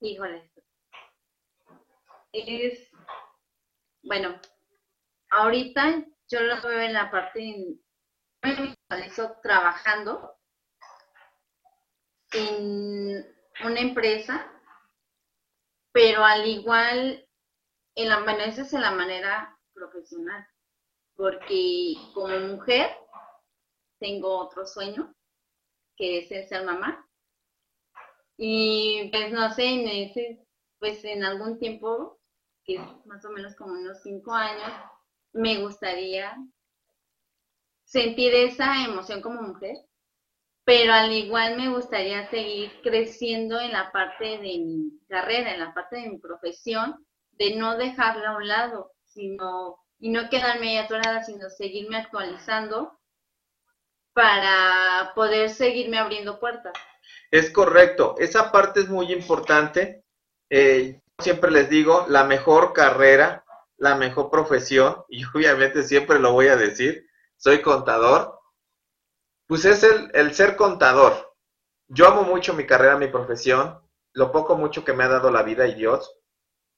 [0.01, 0.53] Híjole.
[2.31, 2.91] Es,
[4.03, 4.39] bueno,
[5.31, 7.79] ahorita yo lo veo en la parte,
[8.43, 10.37] me visualizo trabajando
[12.33, 14.53] en una empresa,
[15.91, 17.27] pero al igual,
[17.95, 19.56] en la, bueno, en la manera
[21.15, 22.91] porque como mujer
[23.99, 25.15] tengo otro sueño,
[25.97, 27.09] que es el ser mamá,
[28.37, 30.47] y pues no sé, en ese,
[30.79, 32.19] pues en algún tiempo,
[32.65, 34.71] que es más o menos como unos cinco años,
[35.33, 36.37] me gustaría
[37.85, 39.77] sentir esa emoción como mujer,
[40.65, 45.73] pero al igual me gustaría seguir creciendo en la parte de mi carrera, en la
[45.73, 50.77] parte de mi profesión, de no dejarla a un lado, sino y no quedarme ahí
[50.79, 52.99] atorada, sino seguirme actualizando
[54.13, 56.73] para poder seguirme abriendo puertas.
[57.31, 60.05] Es correcto, esa parte es muy importante.
[60.51, 63.45] Eh, siempre les digo, la mejor carrera
[63.79, 67.07] la mejor profesión, y obviamente siempre lo voy a decir,
[67.37, 68.39] soy contador,
[69.47, 71.35] pues es el, el ser contador.
[71.89, 73.81] Yo amo mucho mi carrera, mi profesión,
[74.13, 76.19] lo poco mucho que me ha dado la vida y Dios,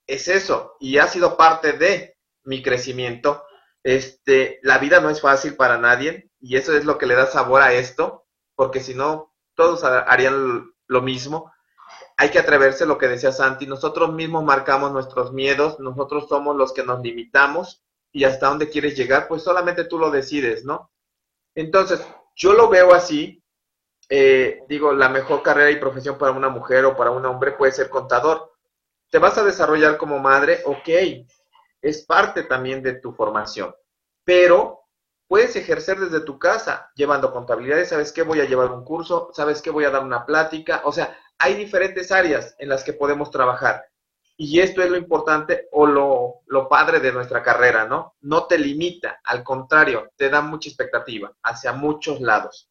[0.06, 2.17] es eso, y ha sido parte de
[2.48, 3.44] mi crecimiento.
[3.82, 7.26] Este, la vida no es fácil para nadie, y eso es lo que le da
[7.26, 11.52] sabor a esto, porque si no, todos harían lo mismo
[12.20, 16.72] hay que atreverse, lo que decía Santi, nosotros mismos marcamos nuestros miedos, nosotros somos los
[16.72, 20.90] que nos limitamos y hasta dónde quieres llegar, pues solamente tú lo decides, ¿no?
[21.54, 23.44] Entonces, yo lo veo así,
[24.08, 27.70] eh, digo, la mejor carrera y profesión para una mujer o para un hombre puede
[27.70, 28.52] ser contador.
[29.10, 30.62] ¿Te vas a desarrollar como madre?
[30.64, 30.88] Ok,
[31.82, 33.74] es parte también de tu formación,
[34.24, 34.80] pero
[35.28, 38.22] puedes ejercer desde tu casa, llevando contabilidades, ¿sabes qué?
[38.22, 39.70] Voy a llevar un curso, ¿sabes qué?
[39.70, 43.84] Voy a dar una plática, o sea, hay diferentes áreas en las que podemos trabajar.
[44.40, 48.14] Y esto es lo importante o lo, padre de nuestra carrera, ¿no?
[48.20, 52.70] No te limita, al contrario, te da mucha expectativa hacia muchos lados.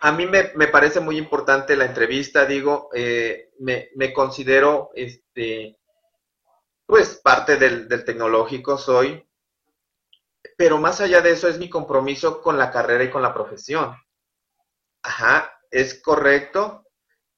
[0.00, 5.77] A mí me, parece muy importante la entrevista, digo, eh, me, considero, este,
[6.88, 9.28] pues, parte del, tecnológico, soy,
[10.56, 13.94] pero más allá de eso es mi compromiso con la carrera y con la profesión.
[15.02, 16.86] Ajá, es correcto,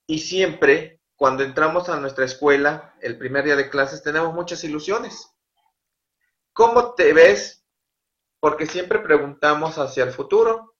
[0.06, 5.34] y siempre, cuando entramos a nuestra escuela, el primer día de clases, tenemos muchas ilusiones.
[6.52, 7.66] ¿Cómo te ves?
[8.38, 10.76] Porque siempre preguntamos hacia el futuro.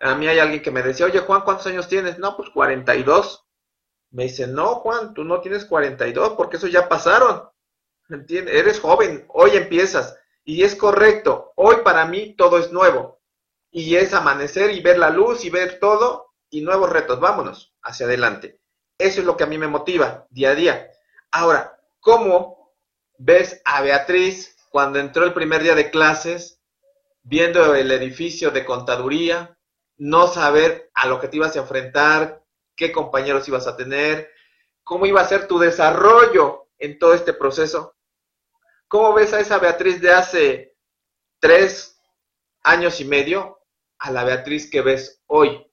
[0.00, 2.18] A mí hay alguien que me decía, oye Juan, ¿cuántos años tienes?
[2.18, 3.46] No, pues 42.
[4.12, 7.51] Me dice, no Juan, tú no tienes 42 porque eso ya pasaron.
[8.08, 10.18] Eres joven, hoy empiezas.
[10.44, 13.20] Y es correcto, hoy para mí todo es nuevo.
[13.70, 17.20] Y es amanecer y ver la luz y ver todo y nuevos retos.
[17.20, 18.60] Vámonos hacia adelante.
[18.98, 20.90] Eso es lo que a mí me motiva día a día.
[21.30, 22.74] Ahora, ¿cómo
[23.18, 26.60] ves a Beatriz cuando entró el primer día de clases
[27.22, 29.56] viendo el edificio de contaduría,
[29.96, 32.42] no saber a lo que te ibas a enfrentar,
[32.74, 34.30] qué compañeros ibas a tener,
[34.82, 37.96] cómo iba a ser tu desarrollo en todo este proceso.
[38.88, 40.76] ¿Cómo ves a esa Beatriz de hace
[41.38, 41.96] tres
[42.64, 43.60] años y medio
[43.98, 45.64] a la Beatriz que ves hoy?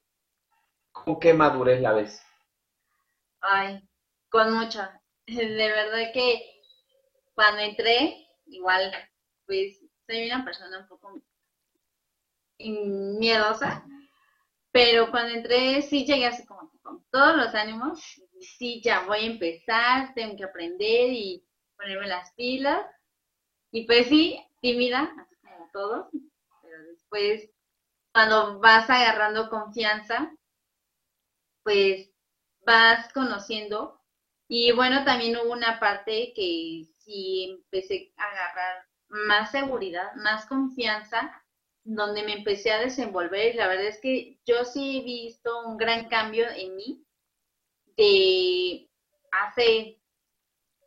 [0.92, 2.22] ¿Con qué madurez la ves?
[3.40, 3.82] Ay,
[4.28, 5.02] con mucha.
[5.26, 6.62] De verdad que
[7.34, 8.92] cuando entré, igual,
[9.46, 11.20] pues soy una persona un poco
[12.58, 13.84] miedosa,
[14.70, 16.70] pero cuando entré sí llegué así como
[17.10, 21.44] todos los ánimos, sí, ya voy a empezar, tengo que aprender y
[21.76, 22.84] ponerme las pilas.
[23.72, 26.08] Y pues sí, tímida, como todos,
[26.62, 27.50] pero después
[28.12, 30.34] cuando vas agarrando confianza,
[31.62, 32.10] pues
[32.66, 34.00] vas conociendo.
[34.48, 41.44] Y bueno, también hubo una parte que sí empecé a agarrar más seguridad, más confianza,
[41.84, 43.54] donde me empecé a desenvolver.
[43.54, 47.06] Y la verdad es que yo sí he visto un gran cambio en mí
[47.96, 48.88] de
[49.32, 50.00] hace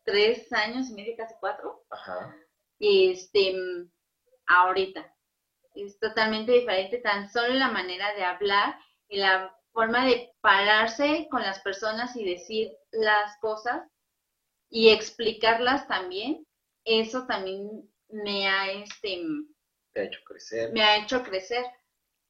[0.03, 1.85] tres años y medio, casi cuatro.
[1.89, 2.35] Ajá.
[2.79, 3.55] Este,
[4.47, 5.09] ahorita.
[5.75, 11.41] Es totalmente diferente, tan solo la manera de hablar y la forma de pararse con
[11.41, 13.81] las personas y decir las cosas
[14.69, 16.45] y explicarlas también,
[16.85, 20.73] eso también me ha, este, me ha hecho crecer.
[20.73, 21.65] Me ha hecho crecer.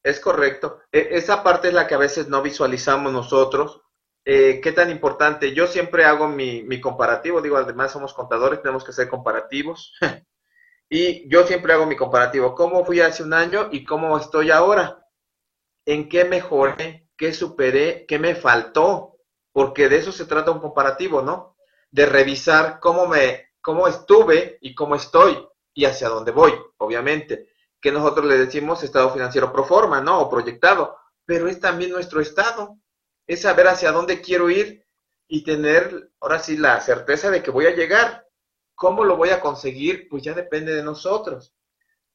[0.03, 0.81] Es correcto.
[0.91, 3.81] E, esa parte es la que a veces no visualizamos nosotros.
[4.25, 5.53] Eh, ¿Qué tan importante?
[5.53, 9.93] Yo siempre hago mi, comparativo, digo, además somos contadores, tenemos que ser comparativos.
[10.89, 12.55] y yo siempre hago mi comparativo.
[12.55, 15.05] ¿Cómo fui hace un año y cómo estoy ahora?
[15.85, 17.09] ¿En qué mejoré?
[17.17, 18.05] ¿Qué superé?
[18.07, 19.17] ¿Qué me faltó?
[19.51, 21.53] Porque de eso se trata un comparativo, ¿no?
[21.93, 25.37] de revisar cómo me, cómo estuve y cómo estoy
[25.75, 27.49] y hacia dónde voy, obviamente.
[27.79, 30.19] Que nosotros le decimos estado financiero pro forma, ¿no?
[30.21, 32.79] O proyectado, pero es también nuestro estado.
[33.27, 34.85] Es saber hacia dónde quiero ir
[35.27, 38.27] y tener ahora sí la certeza de que voy a llegar.
[38.75, 40.07] ¿Cómo lo voy a conseguir?
[40.09, 41.55] Pues ya depende de nosotros.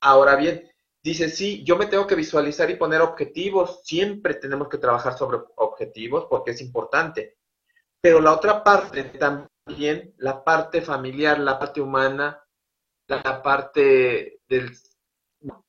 [0.00, 0.70] Ahora bien,
[1.02, 3.80] dice, sí, yo me tengo que visualizar y poner objetivos.
[3.84, 7.38] Siempre tenemos que trabajar sobre objetivos porque es importante.
[8.00, 9.48] Pero la otra parte también
[10.16, 12.42] la parte familiar, la parte humana,
[13.06, 14.76] la parte del,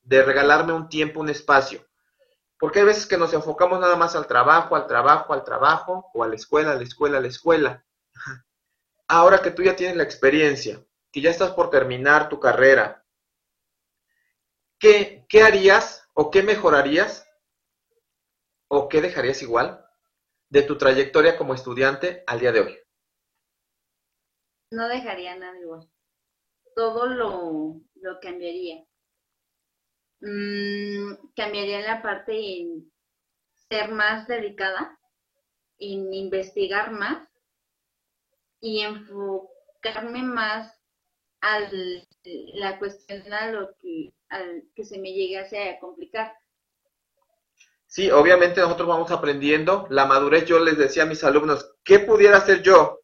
[0.02, 1.86] de regalarme un tiempo, un espacio.
[2.60, 6.22] Porque hay veces que nos enfocamos nada más al trabajo, al trabajo, al trabajo, o
[6.22, 7.84] a la escuela, a la escuela, a la escuela.
[9.08, 13.04] Ahora que tú ya tienes la experiencia, que ya estás por terminar tu carrera,
[14.78, 17.26] ¿qué, qué harías o qué mejorarías
[18.68, 19.84] o qué dejarías igual
[20.48, 22.80] de tu trayectoria como estudiante al día de hoy?
[24.70, 25.88] no dejaría nada igual.
[26.74, 28.84] Todo lo, lo cambiaría.
[30.20, 32.92] Mm, cambiaría la parte en
[33.68, 34.98] ser más dedicada,
[35.78, 37.26] en investigar más
[38.60, 40.78] y enfocarme más
[41.40, 41.60] a
[42.54, 44.12] la cuestión a lo que,
[44.74, 46.34] que se me llegase a complicar.
[47.86, 49.86] Sí, obviamente nosotros vamos aprendiendo.
[49.90, 53.00] La madurez, yo les decía a mis alumnos, ¿qué pudiera hacer yo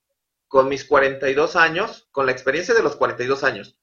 [0.48, 3.78] con mis 42 años, con la experiencia de los 42 años,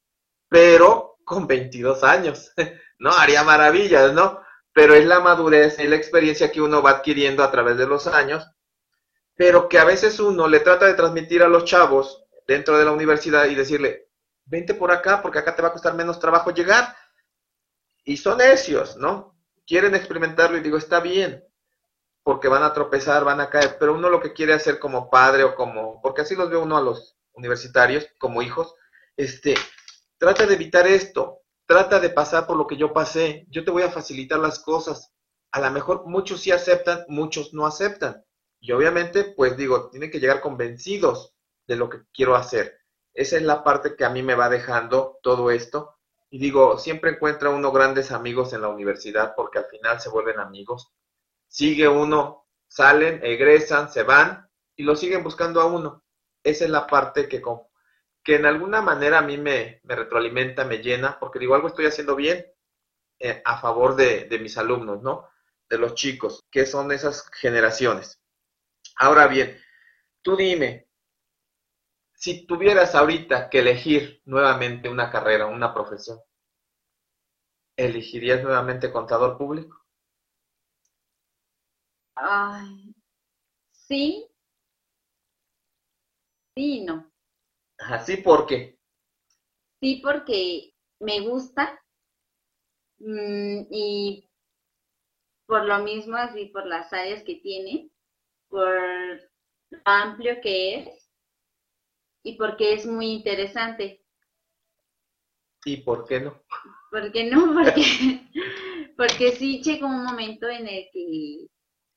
[0.47, 2.51] pero con 22 años,
[2.99, 3.11] ¿no?
[3.11, 4.41] Haría maravillas, ¿no?
[4.73, 8.07] Pero es la madurez y la experiencia que uno va adquiriendo a través de los
[8.07, 8.47] años,
[9.35, 12.91] pero que a veces uno le trata de transmitir a los chavos dentro de la
[12.91, 14.09] universidad y decirle,
[14.45, 16.95] vente por acá porque acá te va a costar menos trabajo llegar.
[18.03, 19.35] Y son necios, ¿no?
[19.65, 21.43] Quieren experimentarlo y digo, está bien,
[22.23, 25.43] porque van a tropezar, van a caer, pero uno lo que quiere hacer como padre
[25.43, 28.75] o como, porque así los ve uno a los universitarios como hijos,
[29.15, 29.55] este,
[30.23, 33.83] trata de evitar esto, trata de pasar por lo que yo pasé, yo te voy
[33.83, 35.11] a facilitar las cosas.
[35.51, 38.23] A lo mejor muchos sí aceptan, muchos no aceptan.
[38.59, 41.33] Y obviamente, pues digo, tienen que llegar convencidos
[41.67, 42.79] de lo que quiero hacer.
[43.13, 45.97] Esa es la parte que a mí me va dejando todo esto.
[46.29, 50.39] Y digo, siempre encuentra uno grandes amigos en la universidad porque al final se vuelven
[50.39, 50.93] amigos
[51.53, 56.03] sigue uno, salen, egresan, se van y lo siguen buscando a uno.
[56.43, 57.43] Esa es la parte que,
[58.23, 62.15] que en alguna manera a mí me, retroalimenta, me llena, porque digo, algo estoy haciendo
[62.15, 62.45] bien
[63.19, 65.29] eh, a favor de, de mis alumnos, ¿no?
[65.69, 68.19] De los chicos, que son esas generaciones.
[68.97, 69.59] Ahora bien,
[70.21, 70.87] tú dime,
[72.15, 76.19] si tuvieras ahorita que elegir nuevamente una carrera, una profesión,
[77.77, 79.85] ¿elegirías nuevamente contador público?
[82.15, 82.95] Ay,
[83.71, 84.27] sí.
[86.55, 87.12] Sí no.
[87.89, 88.79] Así porque.
[89.79, 91.79] Sí, porque me gusta.
[92.99, 94.29] Mm, y
[95.45, 97.89] por lo mismo, así por las áreas que tiene,
[98.47, 98.73] por
[99.69, 101.03] lo amplio que es
[102.23, 104.03] y porque es muy interesante.
[105.65, 106.41] ¿Y por qué no?
[106.89, 107.53] ¿Por qué no?
[107.53, 108.21] Porque,
[108.97, 111.47] porque sí llegó un momento en el que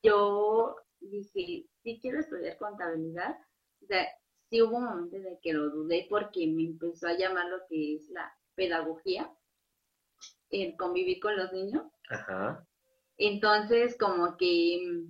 [0.02, 3.36] yo dije, sí quiero estudiar contabilidad.
[3.82, 4.06] O sea,
[4.48, 7.58] sí hubo un momento en el que lo dudé porque me empezó a llamar lo
[7.68, 9.30] que es la pedagogía,
[10.50, 11.84] el convivir con los niños.
[12.08, 12.66] Ajá.
[13.18, 15.04] Entonces, como que,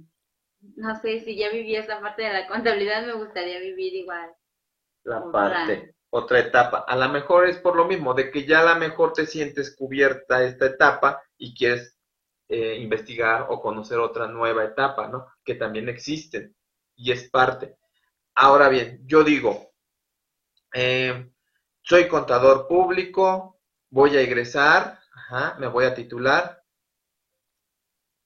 [0.77, 4.33] no sé, si ya vivía esa parte de la contabilidad, me gustaría vivir igual.
[5.05, 6.85] La parte, otra etapa.
[6.87, 9.75] A lo mejor es por lo mismo, de que ya a lo mejor te sientes
[9.77, 11.97] cubierta esta etapa y quieres
[12.49, 15.27] eh, investigar o conocer otra nueva etapa, ¿no?
[15.45, 16.55] Que también existen
[16.97, 17.77] y es parte.
[18.39, 19.73] Ahora bien, yo digo,
[20.75, 21.33] eh,
[21.81, 23.59] soy contador público,
[23.89, 25.01] voy a egresar,
[25.59, 26.63] me voy a titular.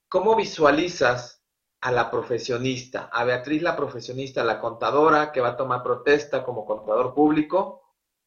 [0.09, 1.45] ¿Cómo visualizas
[1.79, 6.65] a la profesionista, a Beatriz la profesionista, la contadora que va a tomar protesta como
[6.65, 7.81] contador público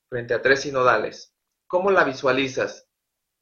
[0.08, 1.34] frente a tres sinodales?
[1.66, 2.88] ¿Cómo la visualizas?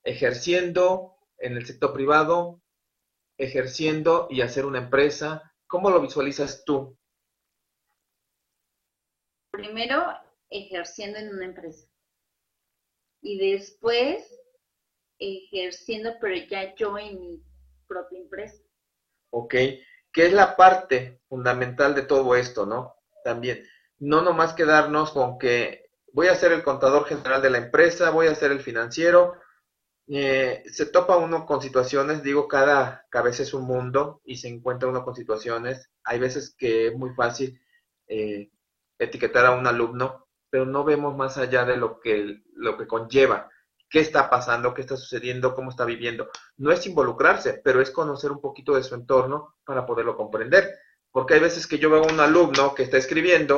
[0.03, 2.61] ¿Ejerciendo en el sector privado?
[3.39, 5.55] ¿Ejerciendo y hacer una empresa?
[5.69, 6.99] ¿Cómo lo visualizas tú?
[9.53, 10.03] Primero
[10.51, 11.87] ejerciendo en una empresa
[13.21, 14.25] y después
[15.19, 17.45] ejerciendo, pero ya yo en mi
[17.87, 18.61] propia empresa.
[19.31, 19.55] Ok,
[20.13, 22.97] que es la parte fundamental de todo esto, ¿no?
[23.23, 23.65] También,
[23.99, 28.27] no nomás quedarnos con que voy a ser el contador general de la empresa, voy
[28.27, 29.35] a ser el financiero.
[30.09, 34.89] Eh, se topa uno con situaciones, digo, cada cabeza es un mundo y se encuentra
[34.89, 35.89] uno con situaciones.
[36.03, 37.61] Hay veces que es muy fácil
[38.09, 38.51] eh,
[39.03, 43.51] etiquetar a un alumno, pero no vemos más allá de lo que, lo que conlleva,
[43.89, 46.31] qué está pasando, qué está sucediendo, cómo está viviendo.
[46.57, 50.71] No es involucrarse, pero es conocer un poquito de su entorno para poderlo comprender.
[51.11, 53.57] Porque hay veces que yo veo a un alumno que está escribiendo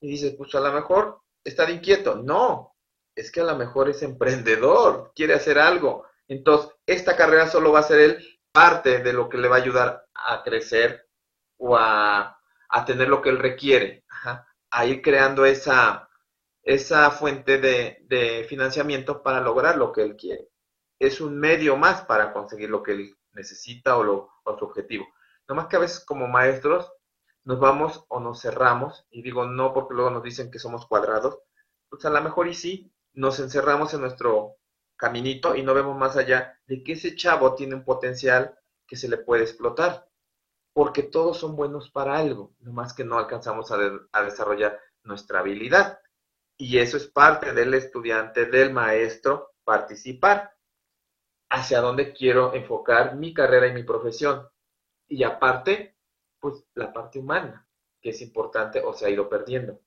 [0.00, 2.16] y dice, pues a lo mejor está inquieto.
[2.16, 2.76] No,
[3.14, 6.06] es que a lo mejor es emprendedor, quiere hacer algo.
[6.28, 9.60] Entonces, esta carrera solo va a ser él parte de lo que le va a
[9.60, 11.08] ayudar a crecer
[11.58, 12.38] o a
[12.74, 14.03] a tener lo que él requiere,
[14.74, 16.08] a ir creando esa,
[16.64, 20.50] esa fuente de, financiamiento para lograr lo que él quiere.
[20.98, 25.06] Es un medio más para conseguir lo que él necesita o, lo, su objetivo.
[25.48, 26.92] No más que a veces como maestros
[27.44, 31.38] nos vamos o nos cerramos, y digo no porque luego nos dicen que somos cuadrados,
[31.88, 34.56] pues a lo mejor y sí, nos encerramos en nuestro
[34.96, 38.58] caminito y no vemos más allá de que ese chavo tiene un potencial
[38.88, 40.08] que se le puede explotar
[40.74, 43.78] porque todos son buenos para algo, nomás que no alcanzamos a,
[44.24, 46.00] desarrollar nuestra habilidad.
[46.58, 50.52] Y eso es parte del estudiante, del maestro, participar
[51.48, 54.48] hacia dónde quiero enfocar mi carrera y mi profesión.
[55.08, 55.96] Y aparte,
[56.40, 57.68] pues la parte humana,
[58.00, 59.80] que es importante o se ha ido perdiendo.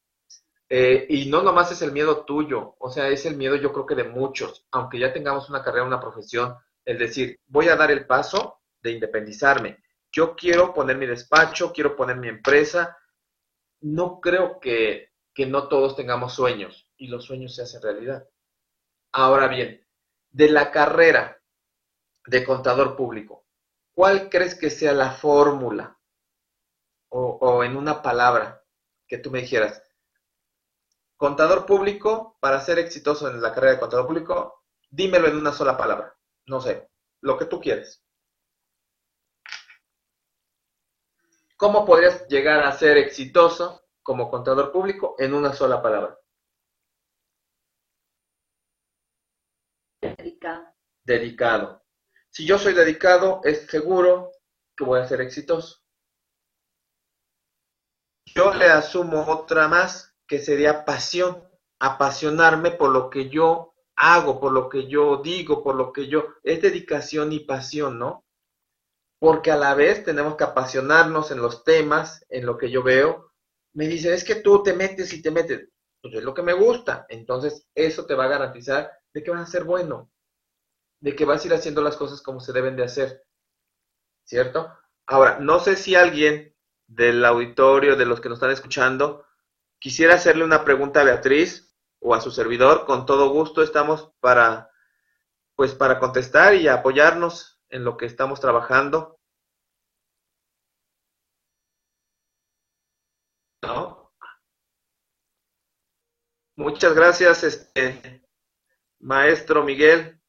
[0.69, 3.85] Eh, y no nomás es el miedo tuyo, o sea, es el miedo yo creo
[3.85, 7.91] que de muchos, aunque ya tengamos una carrera, una profesión, el decir, voy a dar
[7.91, 9.79] el paso de independizarme,
[10.17, 12.97] yo quiero poner mi despacho, quiero poner mi empresa.
[13.81, 15.11] No creo que,
[15.45, 18.27] no todos tengamos sueños y los sueños se hacen realidad.
[19.11, 19.85] Ahora bien,
[20.31, 21.39] de la carrera
[22.25, 23.45] de contador público,
[23.93, 25.99] ¿cuál crees que sea la fórmula?
[27.09, 28.63] O, o, en una palabra
[29.07, 29.83] que tú me dijeras,
[31.15, 35.77] contador público, para ser exitoso en la carrera de contador público, dímelo en una sola
[35.77, 36.17] palabra.
[36.47, 36.89] No sé,
[37.21, 38.03] lo que tú quieres.
[41.57, 46.19] ¿Cómo podrías llegar a ser exitoso como contador público en una sola palabra?
[49.99, 50.67] Dedicado.
[51.03, 51.83] Dedicado.
[52.29, 54.31] Si yo soy dedicado, es seguro
[54.75, 55.81] que voy a ser exitoso.
[58.35, 61.43] Yo le asumo otra más, que sería pasión.
[61.79, 66.35] Apasionarme por lo que yo hago, por lo que yo digo, por lo que yo...
[66.43, 68.26] Es dedicación y pasión, ¿no?
[69.19, 73.31] Porque a la vez tenemos que apasionarnos en los temas, en lo que yo veo.
[73.73, 75.69] Me dicen, es que tú te metes y te metes.
[76.01, 77.05] Pues es lo que me gusta.
[77.09, 80.11] Entonces, eso te va a garantizar de que vas a ser bueno,
[80.99, 83.23] de que vas a ir haciendo las cosas como se deben de hacer.
[84.23, 84.71] ¿Cierto?
[85.07, 86.53] Ahora, no sé si alguien
[86.85, 89.25] del auditorio, de los que nos están escuchando,
[89.79, 92.85] quisiera hacerle una pregunta a Beatriz o a su servidor.
[92.85, 94.69] Con todo gusto estamos para,
[95.55, 99.19] pues, para contestar y apoyarnos en lo que estamos trabajando.
[103.63, 104.11] ¿No?
[106.55, 108.23] Muchas gracias, este,
[108.99, 110.19] maestro Miguel.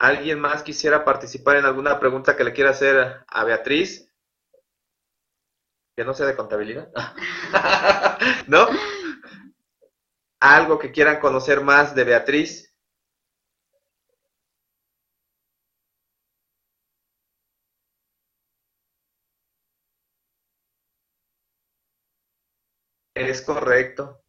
[0.00, 4.08] ¿Alguien más quisiera participar en alguna pregunta que le quiera hacer a Beatriz?
[5.96, 6.92] Que no sea de contabilidad.
[8.46, 8.68] ¿No?
[10.40, 12.74] ¿Algo que quieran conocer más de Beatriz?
[23.14, 24.22] Es correcto.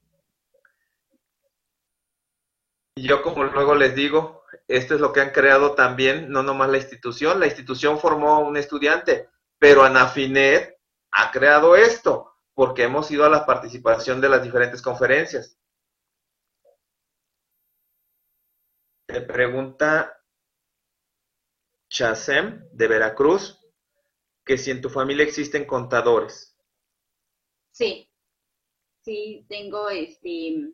[2.95, 6.78] Yo como luego les digo, esto es lo que han creado también, no nomás la
[6.78, 10.78] institución, la institución formó un estudiante, pero Anafinet
[11.12, 15.59] ha creado esto, porque hemos ido a la participación de las diferentes conferencias.
[19.10, 20.22] Te pregunta
[21.89, 23.60] Chasem de Veracruz
[24.45, 26.55] que si en tu familia existen contadores.
[27.72, 28.07] Sí,
[29.03, 30.74] sí tengo este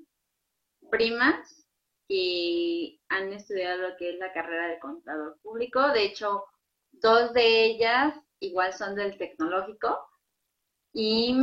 [0.92, 1.66] primas
[2.10, 5.80] que han estudiado lo que es la carrera de contador público.
[5.94, 6.44] De hecho,
[6.92, 9.98] dos de ellas igual son del tecnológico
[10.92, 11.34] y,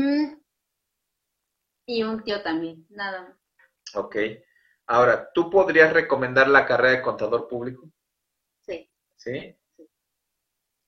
[1.87, 3.39] y un tío también, nada más.
[3.95, 4.17] Ok.
[4.93, 7.91] Ahora, ¿tú podrías recomendar la carrera de contador público?
[8.61, 8.91] Sí.
[9.17, 9.57] ¿Sí?
[9.75, 9.89] sí.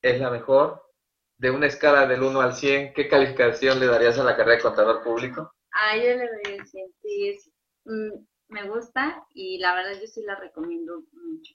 [0.02, 0.90] ¿Es la mejor?
[1.38, 4.62] De una escala del 1 al 100, ¿qué calificación le darías a la carrera de
[4.62, 5.55] contador público?
[5.72, 7.50] Ah, yo le doy el 100, sí, es,
[7.86, 11.55] mm, me gusta y la verdad yo sí la recomiendo mucho.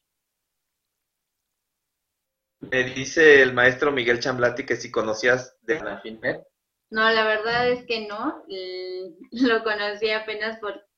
[2.62, 6.47] Me dice el maestro Miguel Chamblati que si conocías de Anafinet.
[6.89, 8.43] No, la verdad es que no.
[9.32, 10.89] Lo conocí apenas por,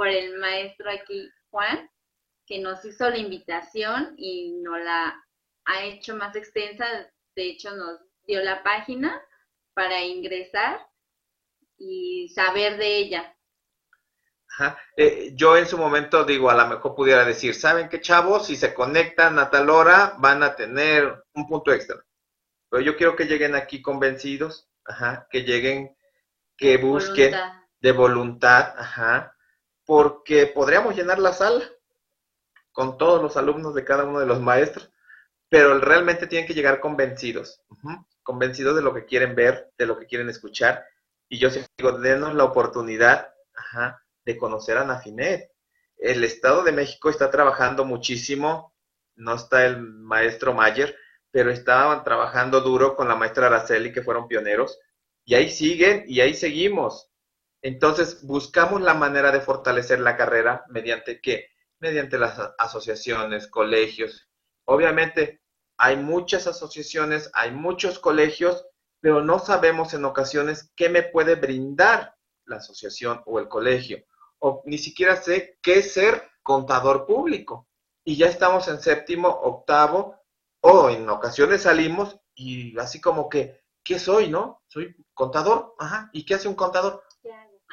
[0.00, 1.90] por el maestro aquí, Juan,
[2.46, 5.14] que nos hizo la invitación y nos la
[5.66, 6.86] ha hecho más extensa.
[7.36, 9.22] De hecho, nos dio la página
[9.74, 10.80] para ingresar
[11.76, 13.36] y saber de ella.
[14.48, 14.78] Ajá.
[14.96, 18.46] Eh, yo en su momento digo, a lo mejor pudiera decir, ¿saben qué chavos?
[18.46, 22.02] Si se conectan a tal hora van a tener un punto extra.
[22.70, 25.94] Pero yo quiero que lleguen aquí convencidos, ajá, que lleguen,
[26.56, 27.34] que busquen
[27.80, 29.36] de voluntad, ajá,
[29.90, 31.64] porque podríamos llenar la sala
[32.70, 34.88] con todos los alumnos de cada uno de los maestros,
[35.48, 37.60] pero realmente tienen que llegar convencidos,
[38.22, 40.86] convencidos de lo que quieren ver, de lo que quieren escuchar.
[41.28, 43.34] Y yo siempre digo, denos la oportunidad,
[44.24, 45.50] de conocer a Nafinet.
[45.96, 48.72] El Estado de México está trabajando muchísimo,
[49.16, 50.96] no está el maestro Mayer,
[51.32, 54.78] pero estaban trabajando duro con la maestra Araceli, que fueron pioneros,
[55.24, 57.09] y ahí siguen y ahí seguimos.
[57.62, 61.50] Entonces, buscamos la manera de fortalecer la carrera mediante qué?
[61.78, 64.28] Mediante las asociaciones, colegios.
[64.66, 65.42] Obviamente,
[65.76, 68.66] hay muchas asociaciones, hay muchos colegios,
[69.00, 74.04] pero no sabemos en ocasiones qué me puede brindar la asociación o el colegio
[74.40, 77.68] o ni siquiera sé qué ser contador público.
[78.04, 80.16] Y ya estamos en séptimo, octavo,
[80.62, 84.62] o en ocasiones salimos y así como que, ¿qué soy, no?
[84.66, 87.02] Soy contador, ajá, ¿y qué hace un contador?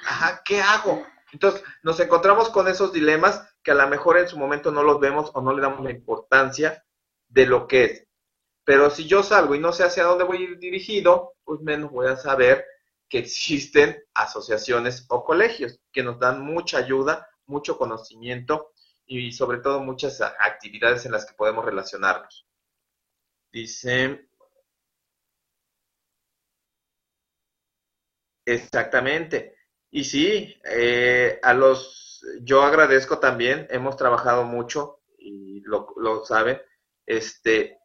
[0.05, 1.05] Ajá, ¿qué hago?
[1.31, 4.99] Entonces nos encontramos con esos dilemas que a lo mejor en su momento no los
[4.99, 6.85] vemos o no le damos la importancia
[7.27, 8.07] de lo que es.
[8.63, 11.91] Pero si yo salgo y no sé hacia dónde voy a ir dirigido, pues menos
[11.91, 12.65] voy a saber
[13.09, 18.73] que existen asociaciones o colegios que nos dan mucha ayuda, mucho conocimiento
[19.05, 22.45] y sobre todo muchas actividades en las que podemos relacionarnos.
[23.51, 24.29] Dice,
[28.45, 29.56] exactamente.
[29.91, 36.61] Y sí, eh, a los, yo agradezco también, hemos trabajado mucho y lo, lo saben,
[37.05, 37.79] este,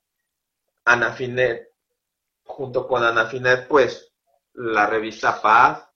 [0.85, 1.69] Anafinet,
[2.45, 4.13] junto con Anafinet, pues
[4.55, 5.89] la revista Paz,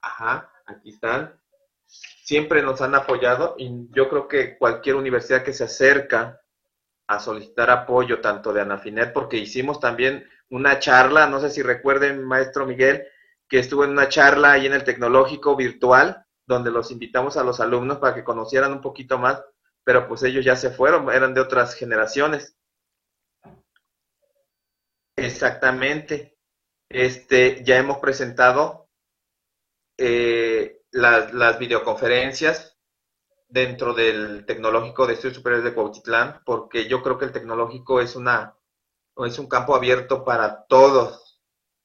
[0.00, 1.40] ajá, aquí están,
[1.86, 6.40] siempre nos han apoyado y yo creo que cualquier universidad que se acerca
[7.06, 12.22] a solicitar apoyo, tanto de Anafinet, porque hicimos también una charla, no sé si recuerden,
[12.22, 13.06] maestro Miguel,
[13.48, 17.60] que estuvo en una charla ahí en el tecnológico virtual, donde los invitamos a los
[17.60, 19.42] alumnos para que conocieran un poquito más,
[19.84, 22.56] pero pues ellos ya se fueron, eran de otras generaciones.
[25.16, 26.36] Exactamente.
[26.88, 28.88] Este, ya hemos presentado
[29.98, 32.78] eh, las, videoconferencias
[33.48, 38.14] dentro del tecnológico de Estudios Superiores de Cuautitlán, porque yo creo que el tecnológico es,
[38.14, 38.56] una,
[39.16, 41.27] es un campo abierto para todos,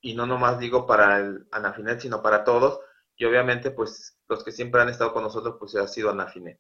[0.04, 2.80] y no nomás digo para el Anafinet, sino para todos,
[3.16, 6.60] y obviamente pues los que siempre han estado con nosotros pues ha sido Anafinet.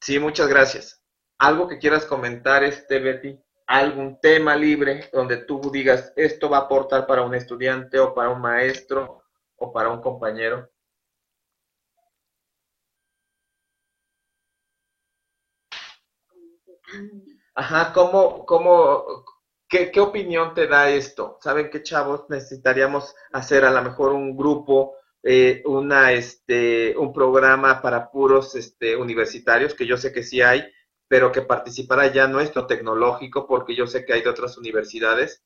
[0.00, 1.00] Sí, muchas gracias.
[1.38, 3.38] ¿Algo que quieras comentar, este Betty?
[3.68, 8.30] algún tema libre donde tú digas, esto va a aportar para un estudiante o para
[8.30, 9.22] un maestro
[9.56, 10.70] o para un compañero?
[17.54, 19.04] Ajá, ¿cómo, cómo,
[19.68, 21.38] qué, opinión te da esto?
[21.40, 27.82] ¿Saben qué chavos necesitaríamos hacer a lo mejor un grupo, eh, una, este, un programa
[27.82, 30.64] para puros este, universitarios, que yo sé que sí hay,
[31.06, 35.44] pero que participara ya nuestro tecnológico, porque yo sé que hay de otras universidades,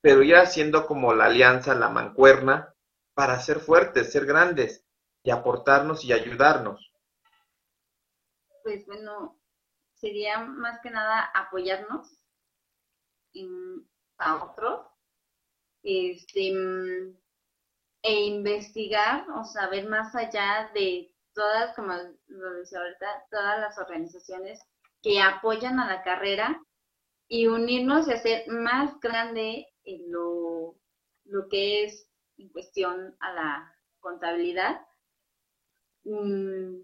[0.00, 2.74] pero ir haciendo como la alianza, la mancuerna,
[3.14, 4.84] para ser fuertes, ser grandes
[5.22, 6.92] y aportarnos y ayudarnos.
[8.62, 9.38] Pues bueno,
[9.94, 12.23] sería más que nada apoyarnos
[14.18, 14.86] a otros
[15.82, 16.52] este,
[18.02, 21.92] e investigar o saber más allá de todas, como
[22.28, 24.60] lo decía ahorita, todas las organizaciones
[25.02, 26.62] que apoyan a la carrera
[27.28, 29.66] y unirnos y hacer más grande
[30.08, 30.76] lo,
[31.24, 32.08] lo que es
[32.38, 34.80] en cuestión a la contabilidad.
[36.04, 36.82] Mm.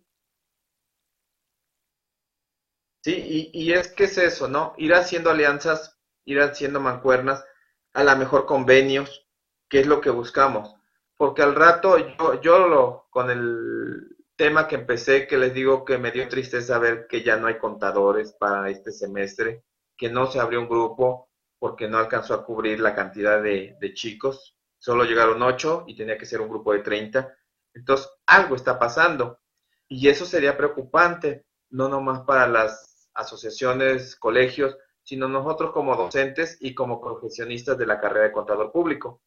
[3.03, 4.75] Sí, y, y, es que es eso, ¿no?
[4.77, 7.45] Ir haciendo alianzas, ir haciendo mancuernas,
[7.93, 9.27] a lo mejor convenios,
[9.69, 10.75] que es lo que buscamos.
[11.17, 15.99] Porque al rato, yo, yo lo, con el tema que empecé, que les digo que
[15.99, 19.65] me dio tristeza ver que ya no hay contadores para este semestre,
[19.97, 23.95] que no se abrió un grupo porque no alcanzó a cubrir la cantidad de, de
[23.95, 27.33] chicos solo llegaron ocho y tenía que ser un grupo de 30.
[27.75, 29.39] Entonces, algo está pasando.
[29.87, 36.75] Y eso sería preocupante, no nomás para las asociaciones, colegios, sino nosotros como docentes y
[36.75, 39.23] como profesionistas de la carrera de contador público.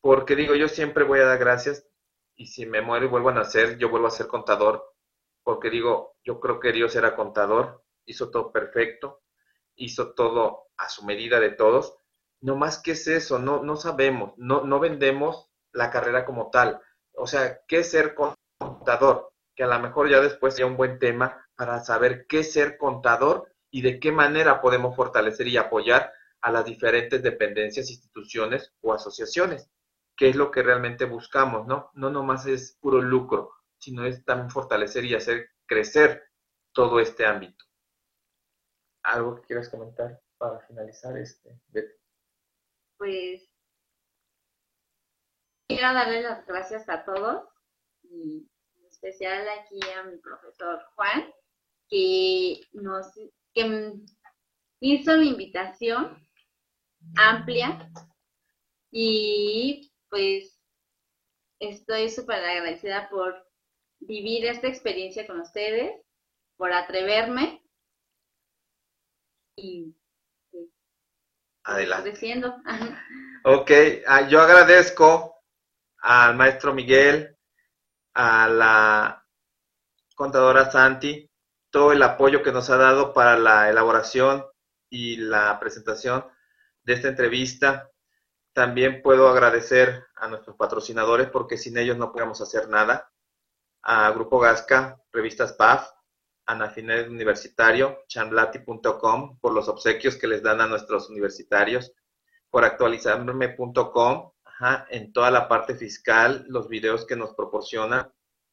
[0.00, 1.86] Porque digo, yo siempre voy a dar gracias
[2.36, 4.94] y si me muero y vuelvo a nacer, yo vuelvo a ser contador.
[5.42, 9.22] Porque digo, yo creo que Dios era contador, hizo todo perfecto,
[9.76, 11.96] hizo todo a su medida de todos
[12.44, 16.78] no más que es eso, no, no sabemos, no, no vendemos la carrera como tal.
[17.16, 19.32] O sea, ¿qué ser contador?
[19.56, 23.50] Que a lo mejor ya después sea un buen tema para saber qué ser contador
[23.74, 26.12] y de qué manera podemos fortalecer y apoyar
[26.42, 29.68] a las diferentes dependencias, instituciones o asociaciones,
[30.16, 31.90] que es lo que realmente buscamos, ¿no?
[31.94, 36.22] No nomás es puro lucro, sino es también fortalecer y hacer crecer
[36.70, 37.64] todo este ámbito.
[39.02, 41.60] ¿Algo que quieras comentar para finalizar este?
[42.96, 43.42] pues
[45.66, 47.48] quiero darle las gracias a todos
[48.04, 51.28] y en especial aquí a mi profesor Juan
[51.88, 53.12] que nos
[53.54, 53.92] que
[54.80, 56.18] hizo la invitación
[57.16, 57.90] amplia
[58.90, 60.60] y pues
[61.60, 63.34] estoy súper agradecida por
[64.00, 66.00] vivir esta experiencia con ustedes,
[66.56, 67.62] por atreverme
[69.56, 69.94] y
[71.64, 72.12] Adelante.
[73.46, 73.70] Ok,
[74.06, 75.42] ah, yo agradezco
[75.98, 77.36] al maestro Miguel,
[78.14, 79.26] a la
[80.14, 81.30] contadora Santi,
[81.74, 84.46] todo el apoyo que nos ha dado para la elaboración
[84.88, 86.24] y la presentación
[86.84, 87.90] de esta entrevista.
[88.52, 93.10] También puedo agradecer a nuestros patrocinadores porque sin ellos no podemos hacer nada.
[93.82, 95.90] A Grupo Gasca, Revistas PAF,
[96.46, 101.92] Anafinet Universitario, chanlati.com, por los obsequios que les dan a nuestros universitarios,
[102.50, 104.30] por actualizarme.com,
[104.90, 108.12] en toda la parte fiscal, los videos que nos proporciona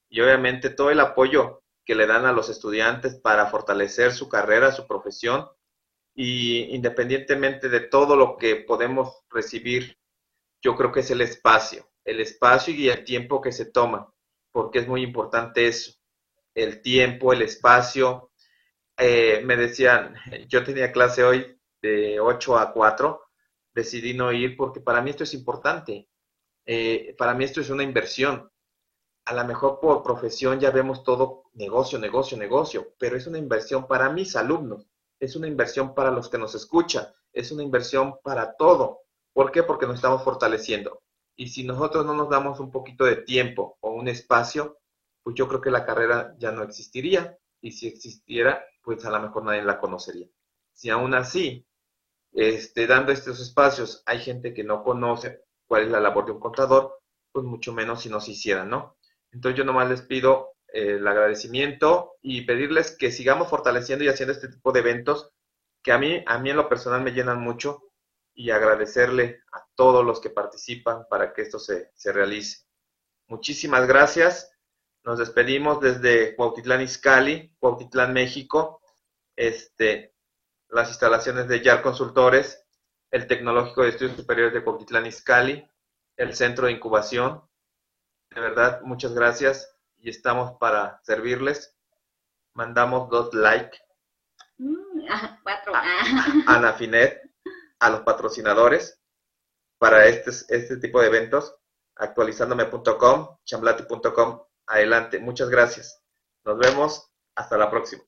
[0.10, 4.72] y obviamente todo el apoyo que le dan a los estudiantes para fortalecer su carrera,
[4.72, 5.48] su profesión
[6.14, 9.98] y independientemente de todo lo que podemos recibir,
[10.62, 14.14] yo creo que es el espacio, el espacio y el tiempo que se toma,
[14.52, 15.94] porque es muy importante eso
[16.56, 18.32] el tiempo, el espacio.
[18.98, 20.16] Eh, me decían,
[20.48, 23.22] yo tenía clase hoy de 8 a 4,
[23.74, 26.08] decidí no ir porque para mí esto es importante.
[26.66, 28.50] Eh, para mí esto es una inversión.
[29.26, 33.88] A lo mejor por profesión ya vemos todo negocio, negocio, negocio, pero es una inversión
[33.88, 34.88] para mis alumnos,
[35.20, 39.02] es una inversión para los que nos escuchan, es una inversión para todo.
[39.34, 39.64] ¿Por qué?
[39.64, 41.02] Porque nos estamos fortaleciendo.
[41.36, 44.80] Y si nosotros no nos damos un poquito de tiempo o un espacio,
[45.24, 49.20] pues yo creo que la carrera ya no existiría y si existiera, pues a lo
[49.22, 50.28] mejor nadie la conocería.
[50.74, 51.66] Si aún así,
[52.34, 56.40] este, dando estos espacios, hay gente que no conoce cuál es la labor de un
[56.40, 57.00] contador,
[57.32, 58.98] pues mucho menos si no se hiciera, ¿no?
[59.32, 64.34] Entonces yo nomás les pido eh, el agradecimiento y pedirles que sigamos fortaleciendo y haciendo
[64.34, 65.32] este tipo de eventos
[65.84, 67.84] que a mí, a mí en lo personal me llenan mucho
[68.34, 72.66] y agradecerle a todos los que participan para que esto se, se realice.
[73.28, 74.52] Muchísimas gracias
[75.04, 78.82] nos despedimos desde Cuautitlán Izcalli, Cuautitlán, México.
[79.36, 80.14] Este,
[80.70, 82.64] las instalaciones de YAR Consultores,
[83.10, 85.68] el Tecnológico de Estudios Superiores de Cuautitlán Izcalli,
[86.18, 87.42] el Centro de Incubación.
[88.32, 91.76] De verdad, muchas gracias y estamos para servirles.
[92.54, 93.78] Mandamos dos likes.
[94.58, 95.06] Mm,
[95.44, 95.74] cuatro.
[95.76, 97.22] a Anafinet,
[97.80, 99.02] a los patrocinadores
[99.78, 101.56] para este, este tipo de eventos,
[101.96, 104.42] actualizándome.com, chamblati.com.
[104.68, 106.02] Adelante, muchas gracias.
[106.46, 108.04] Nos vemos, hasta la próxima.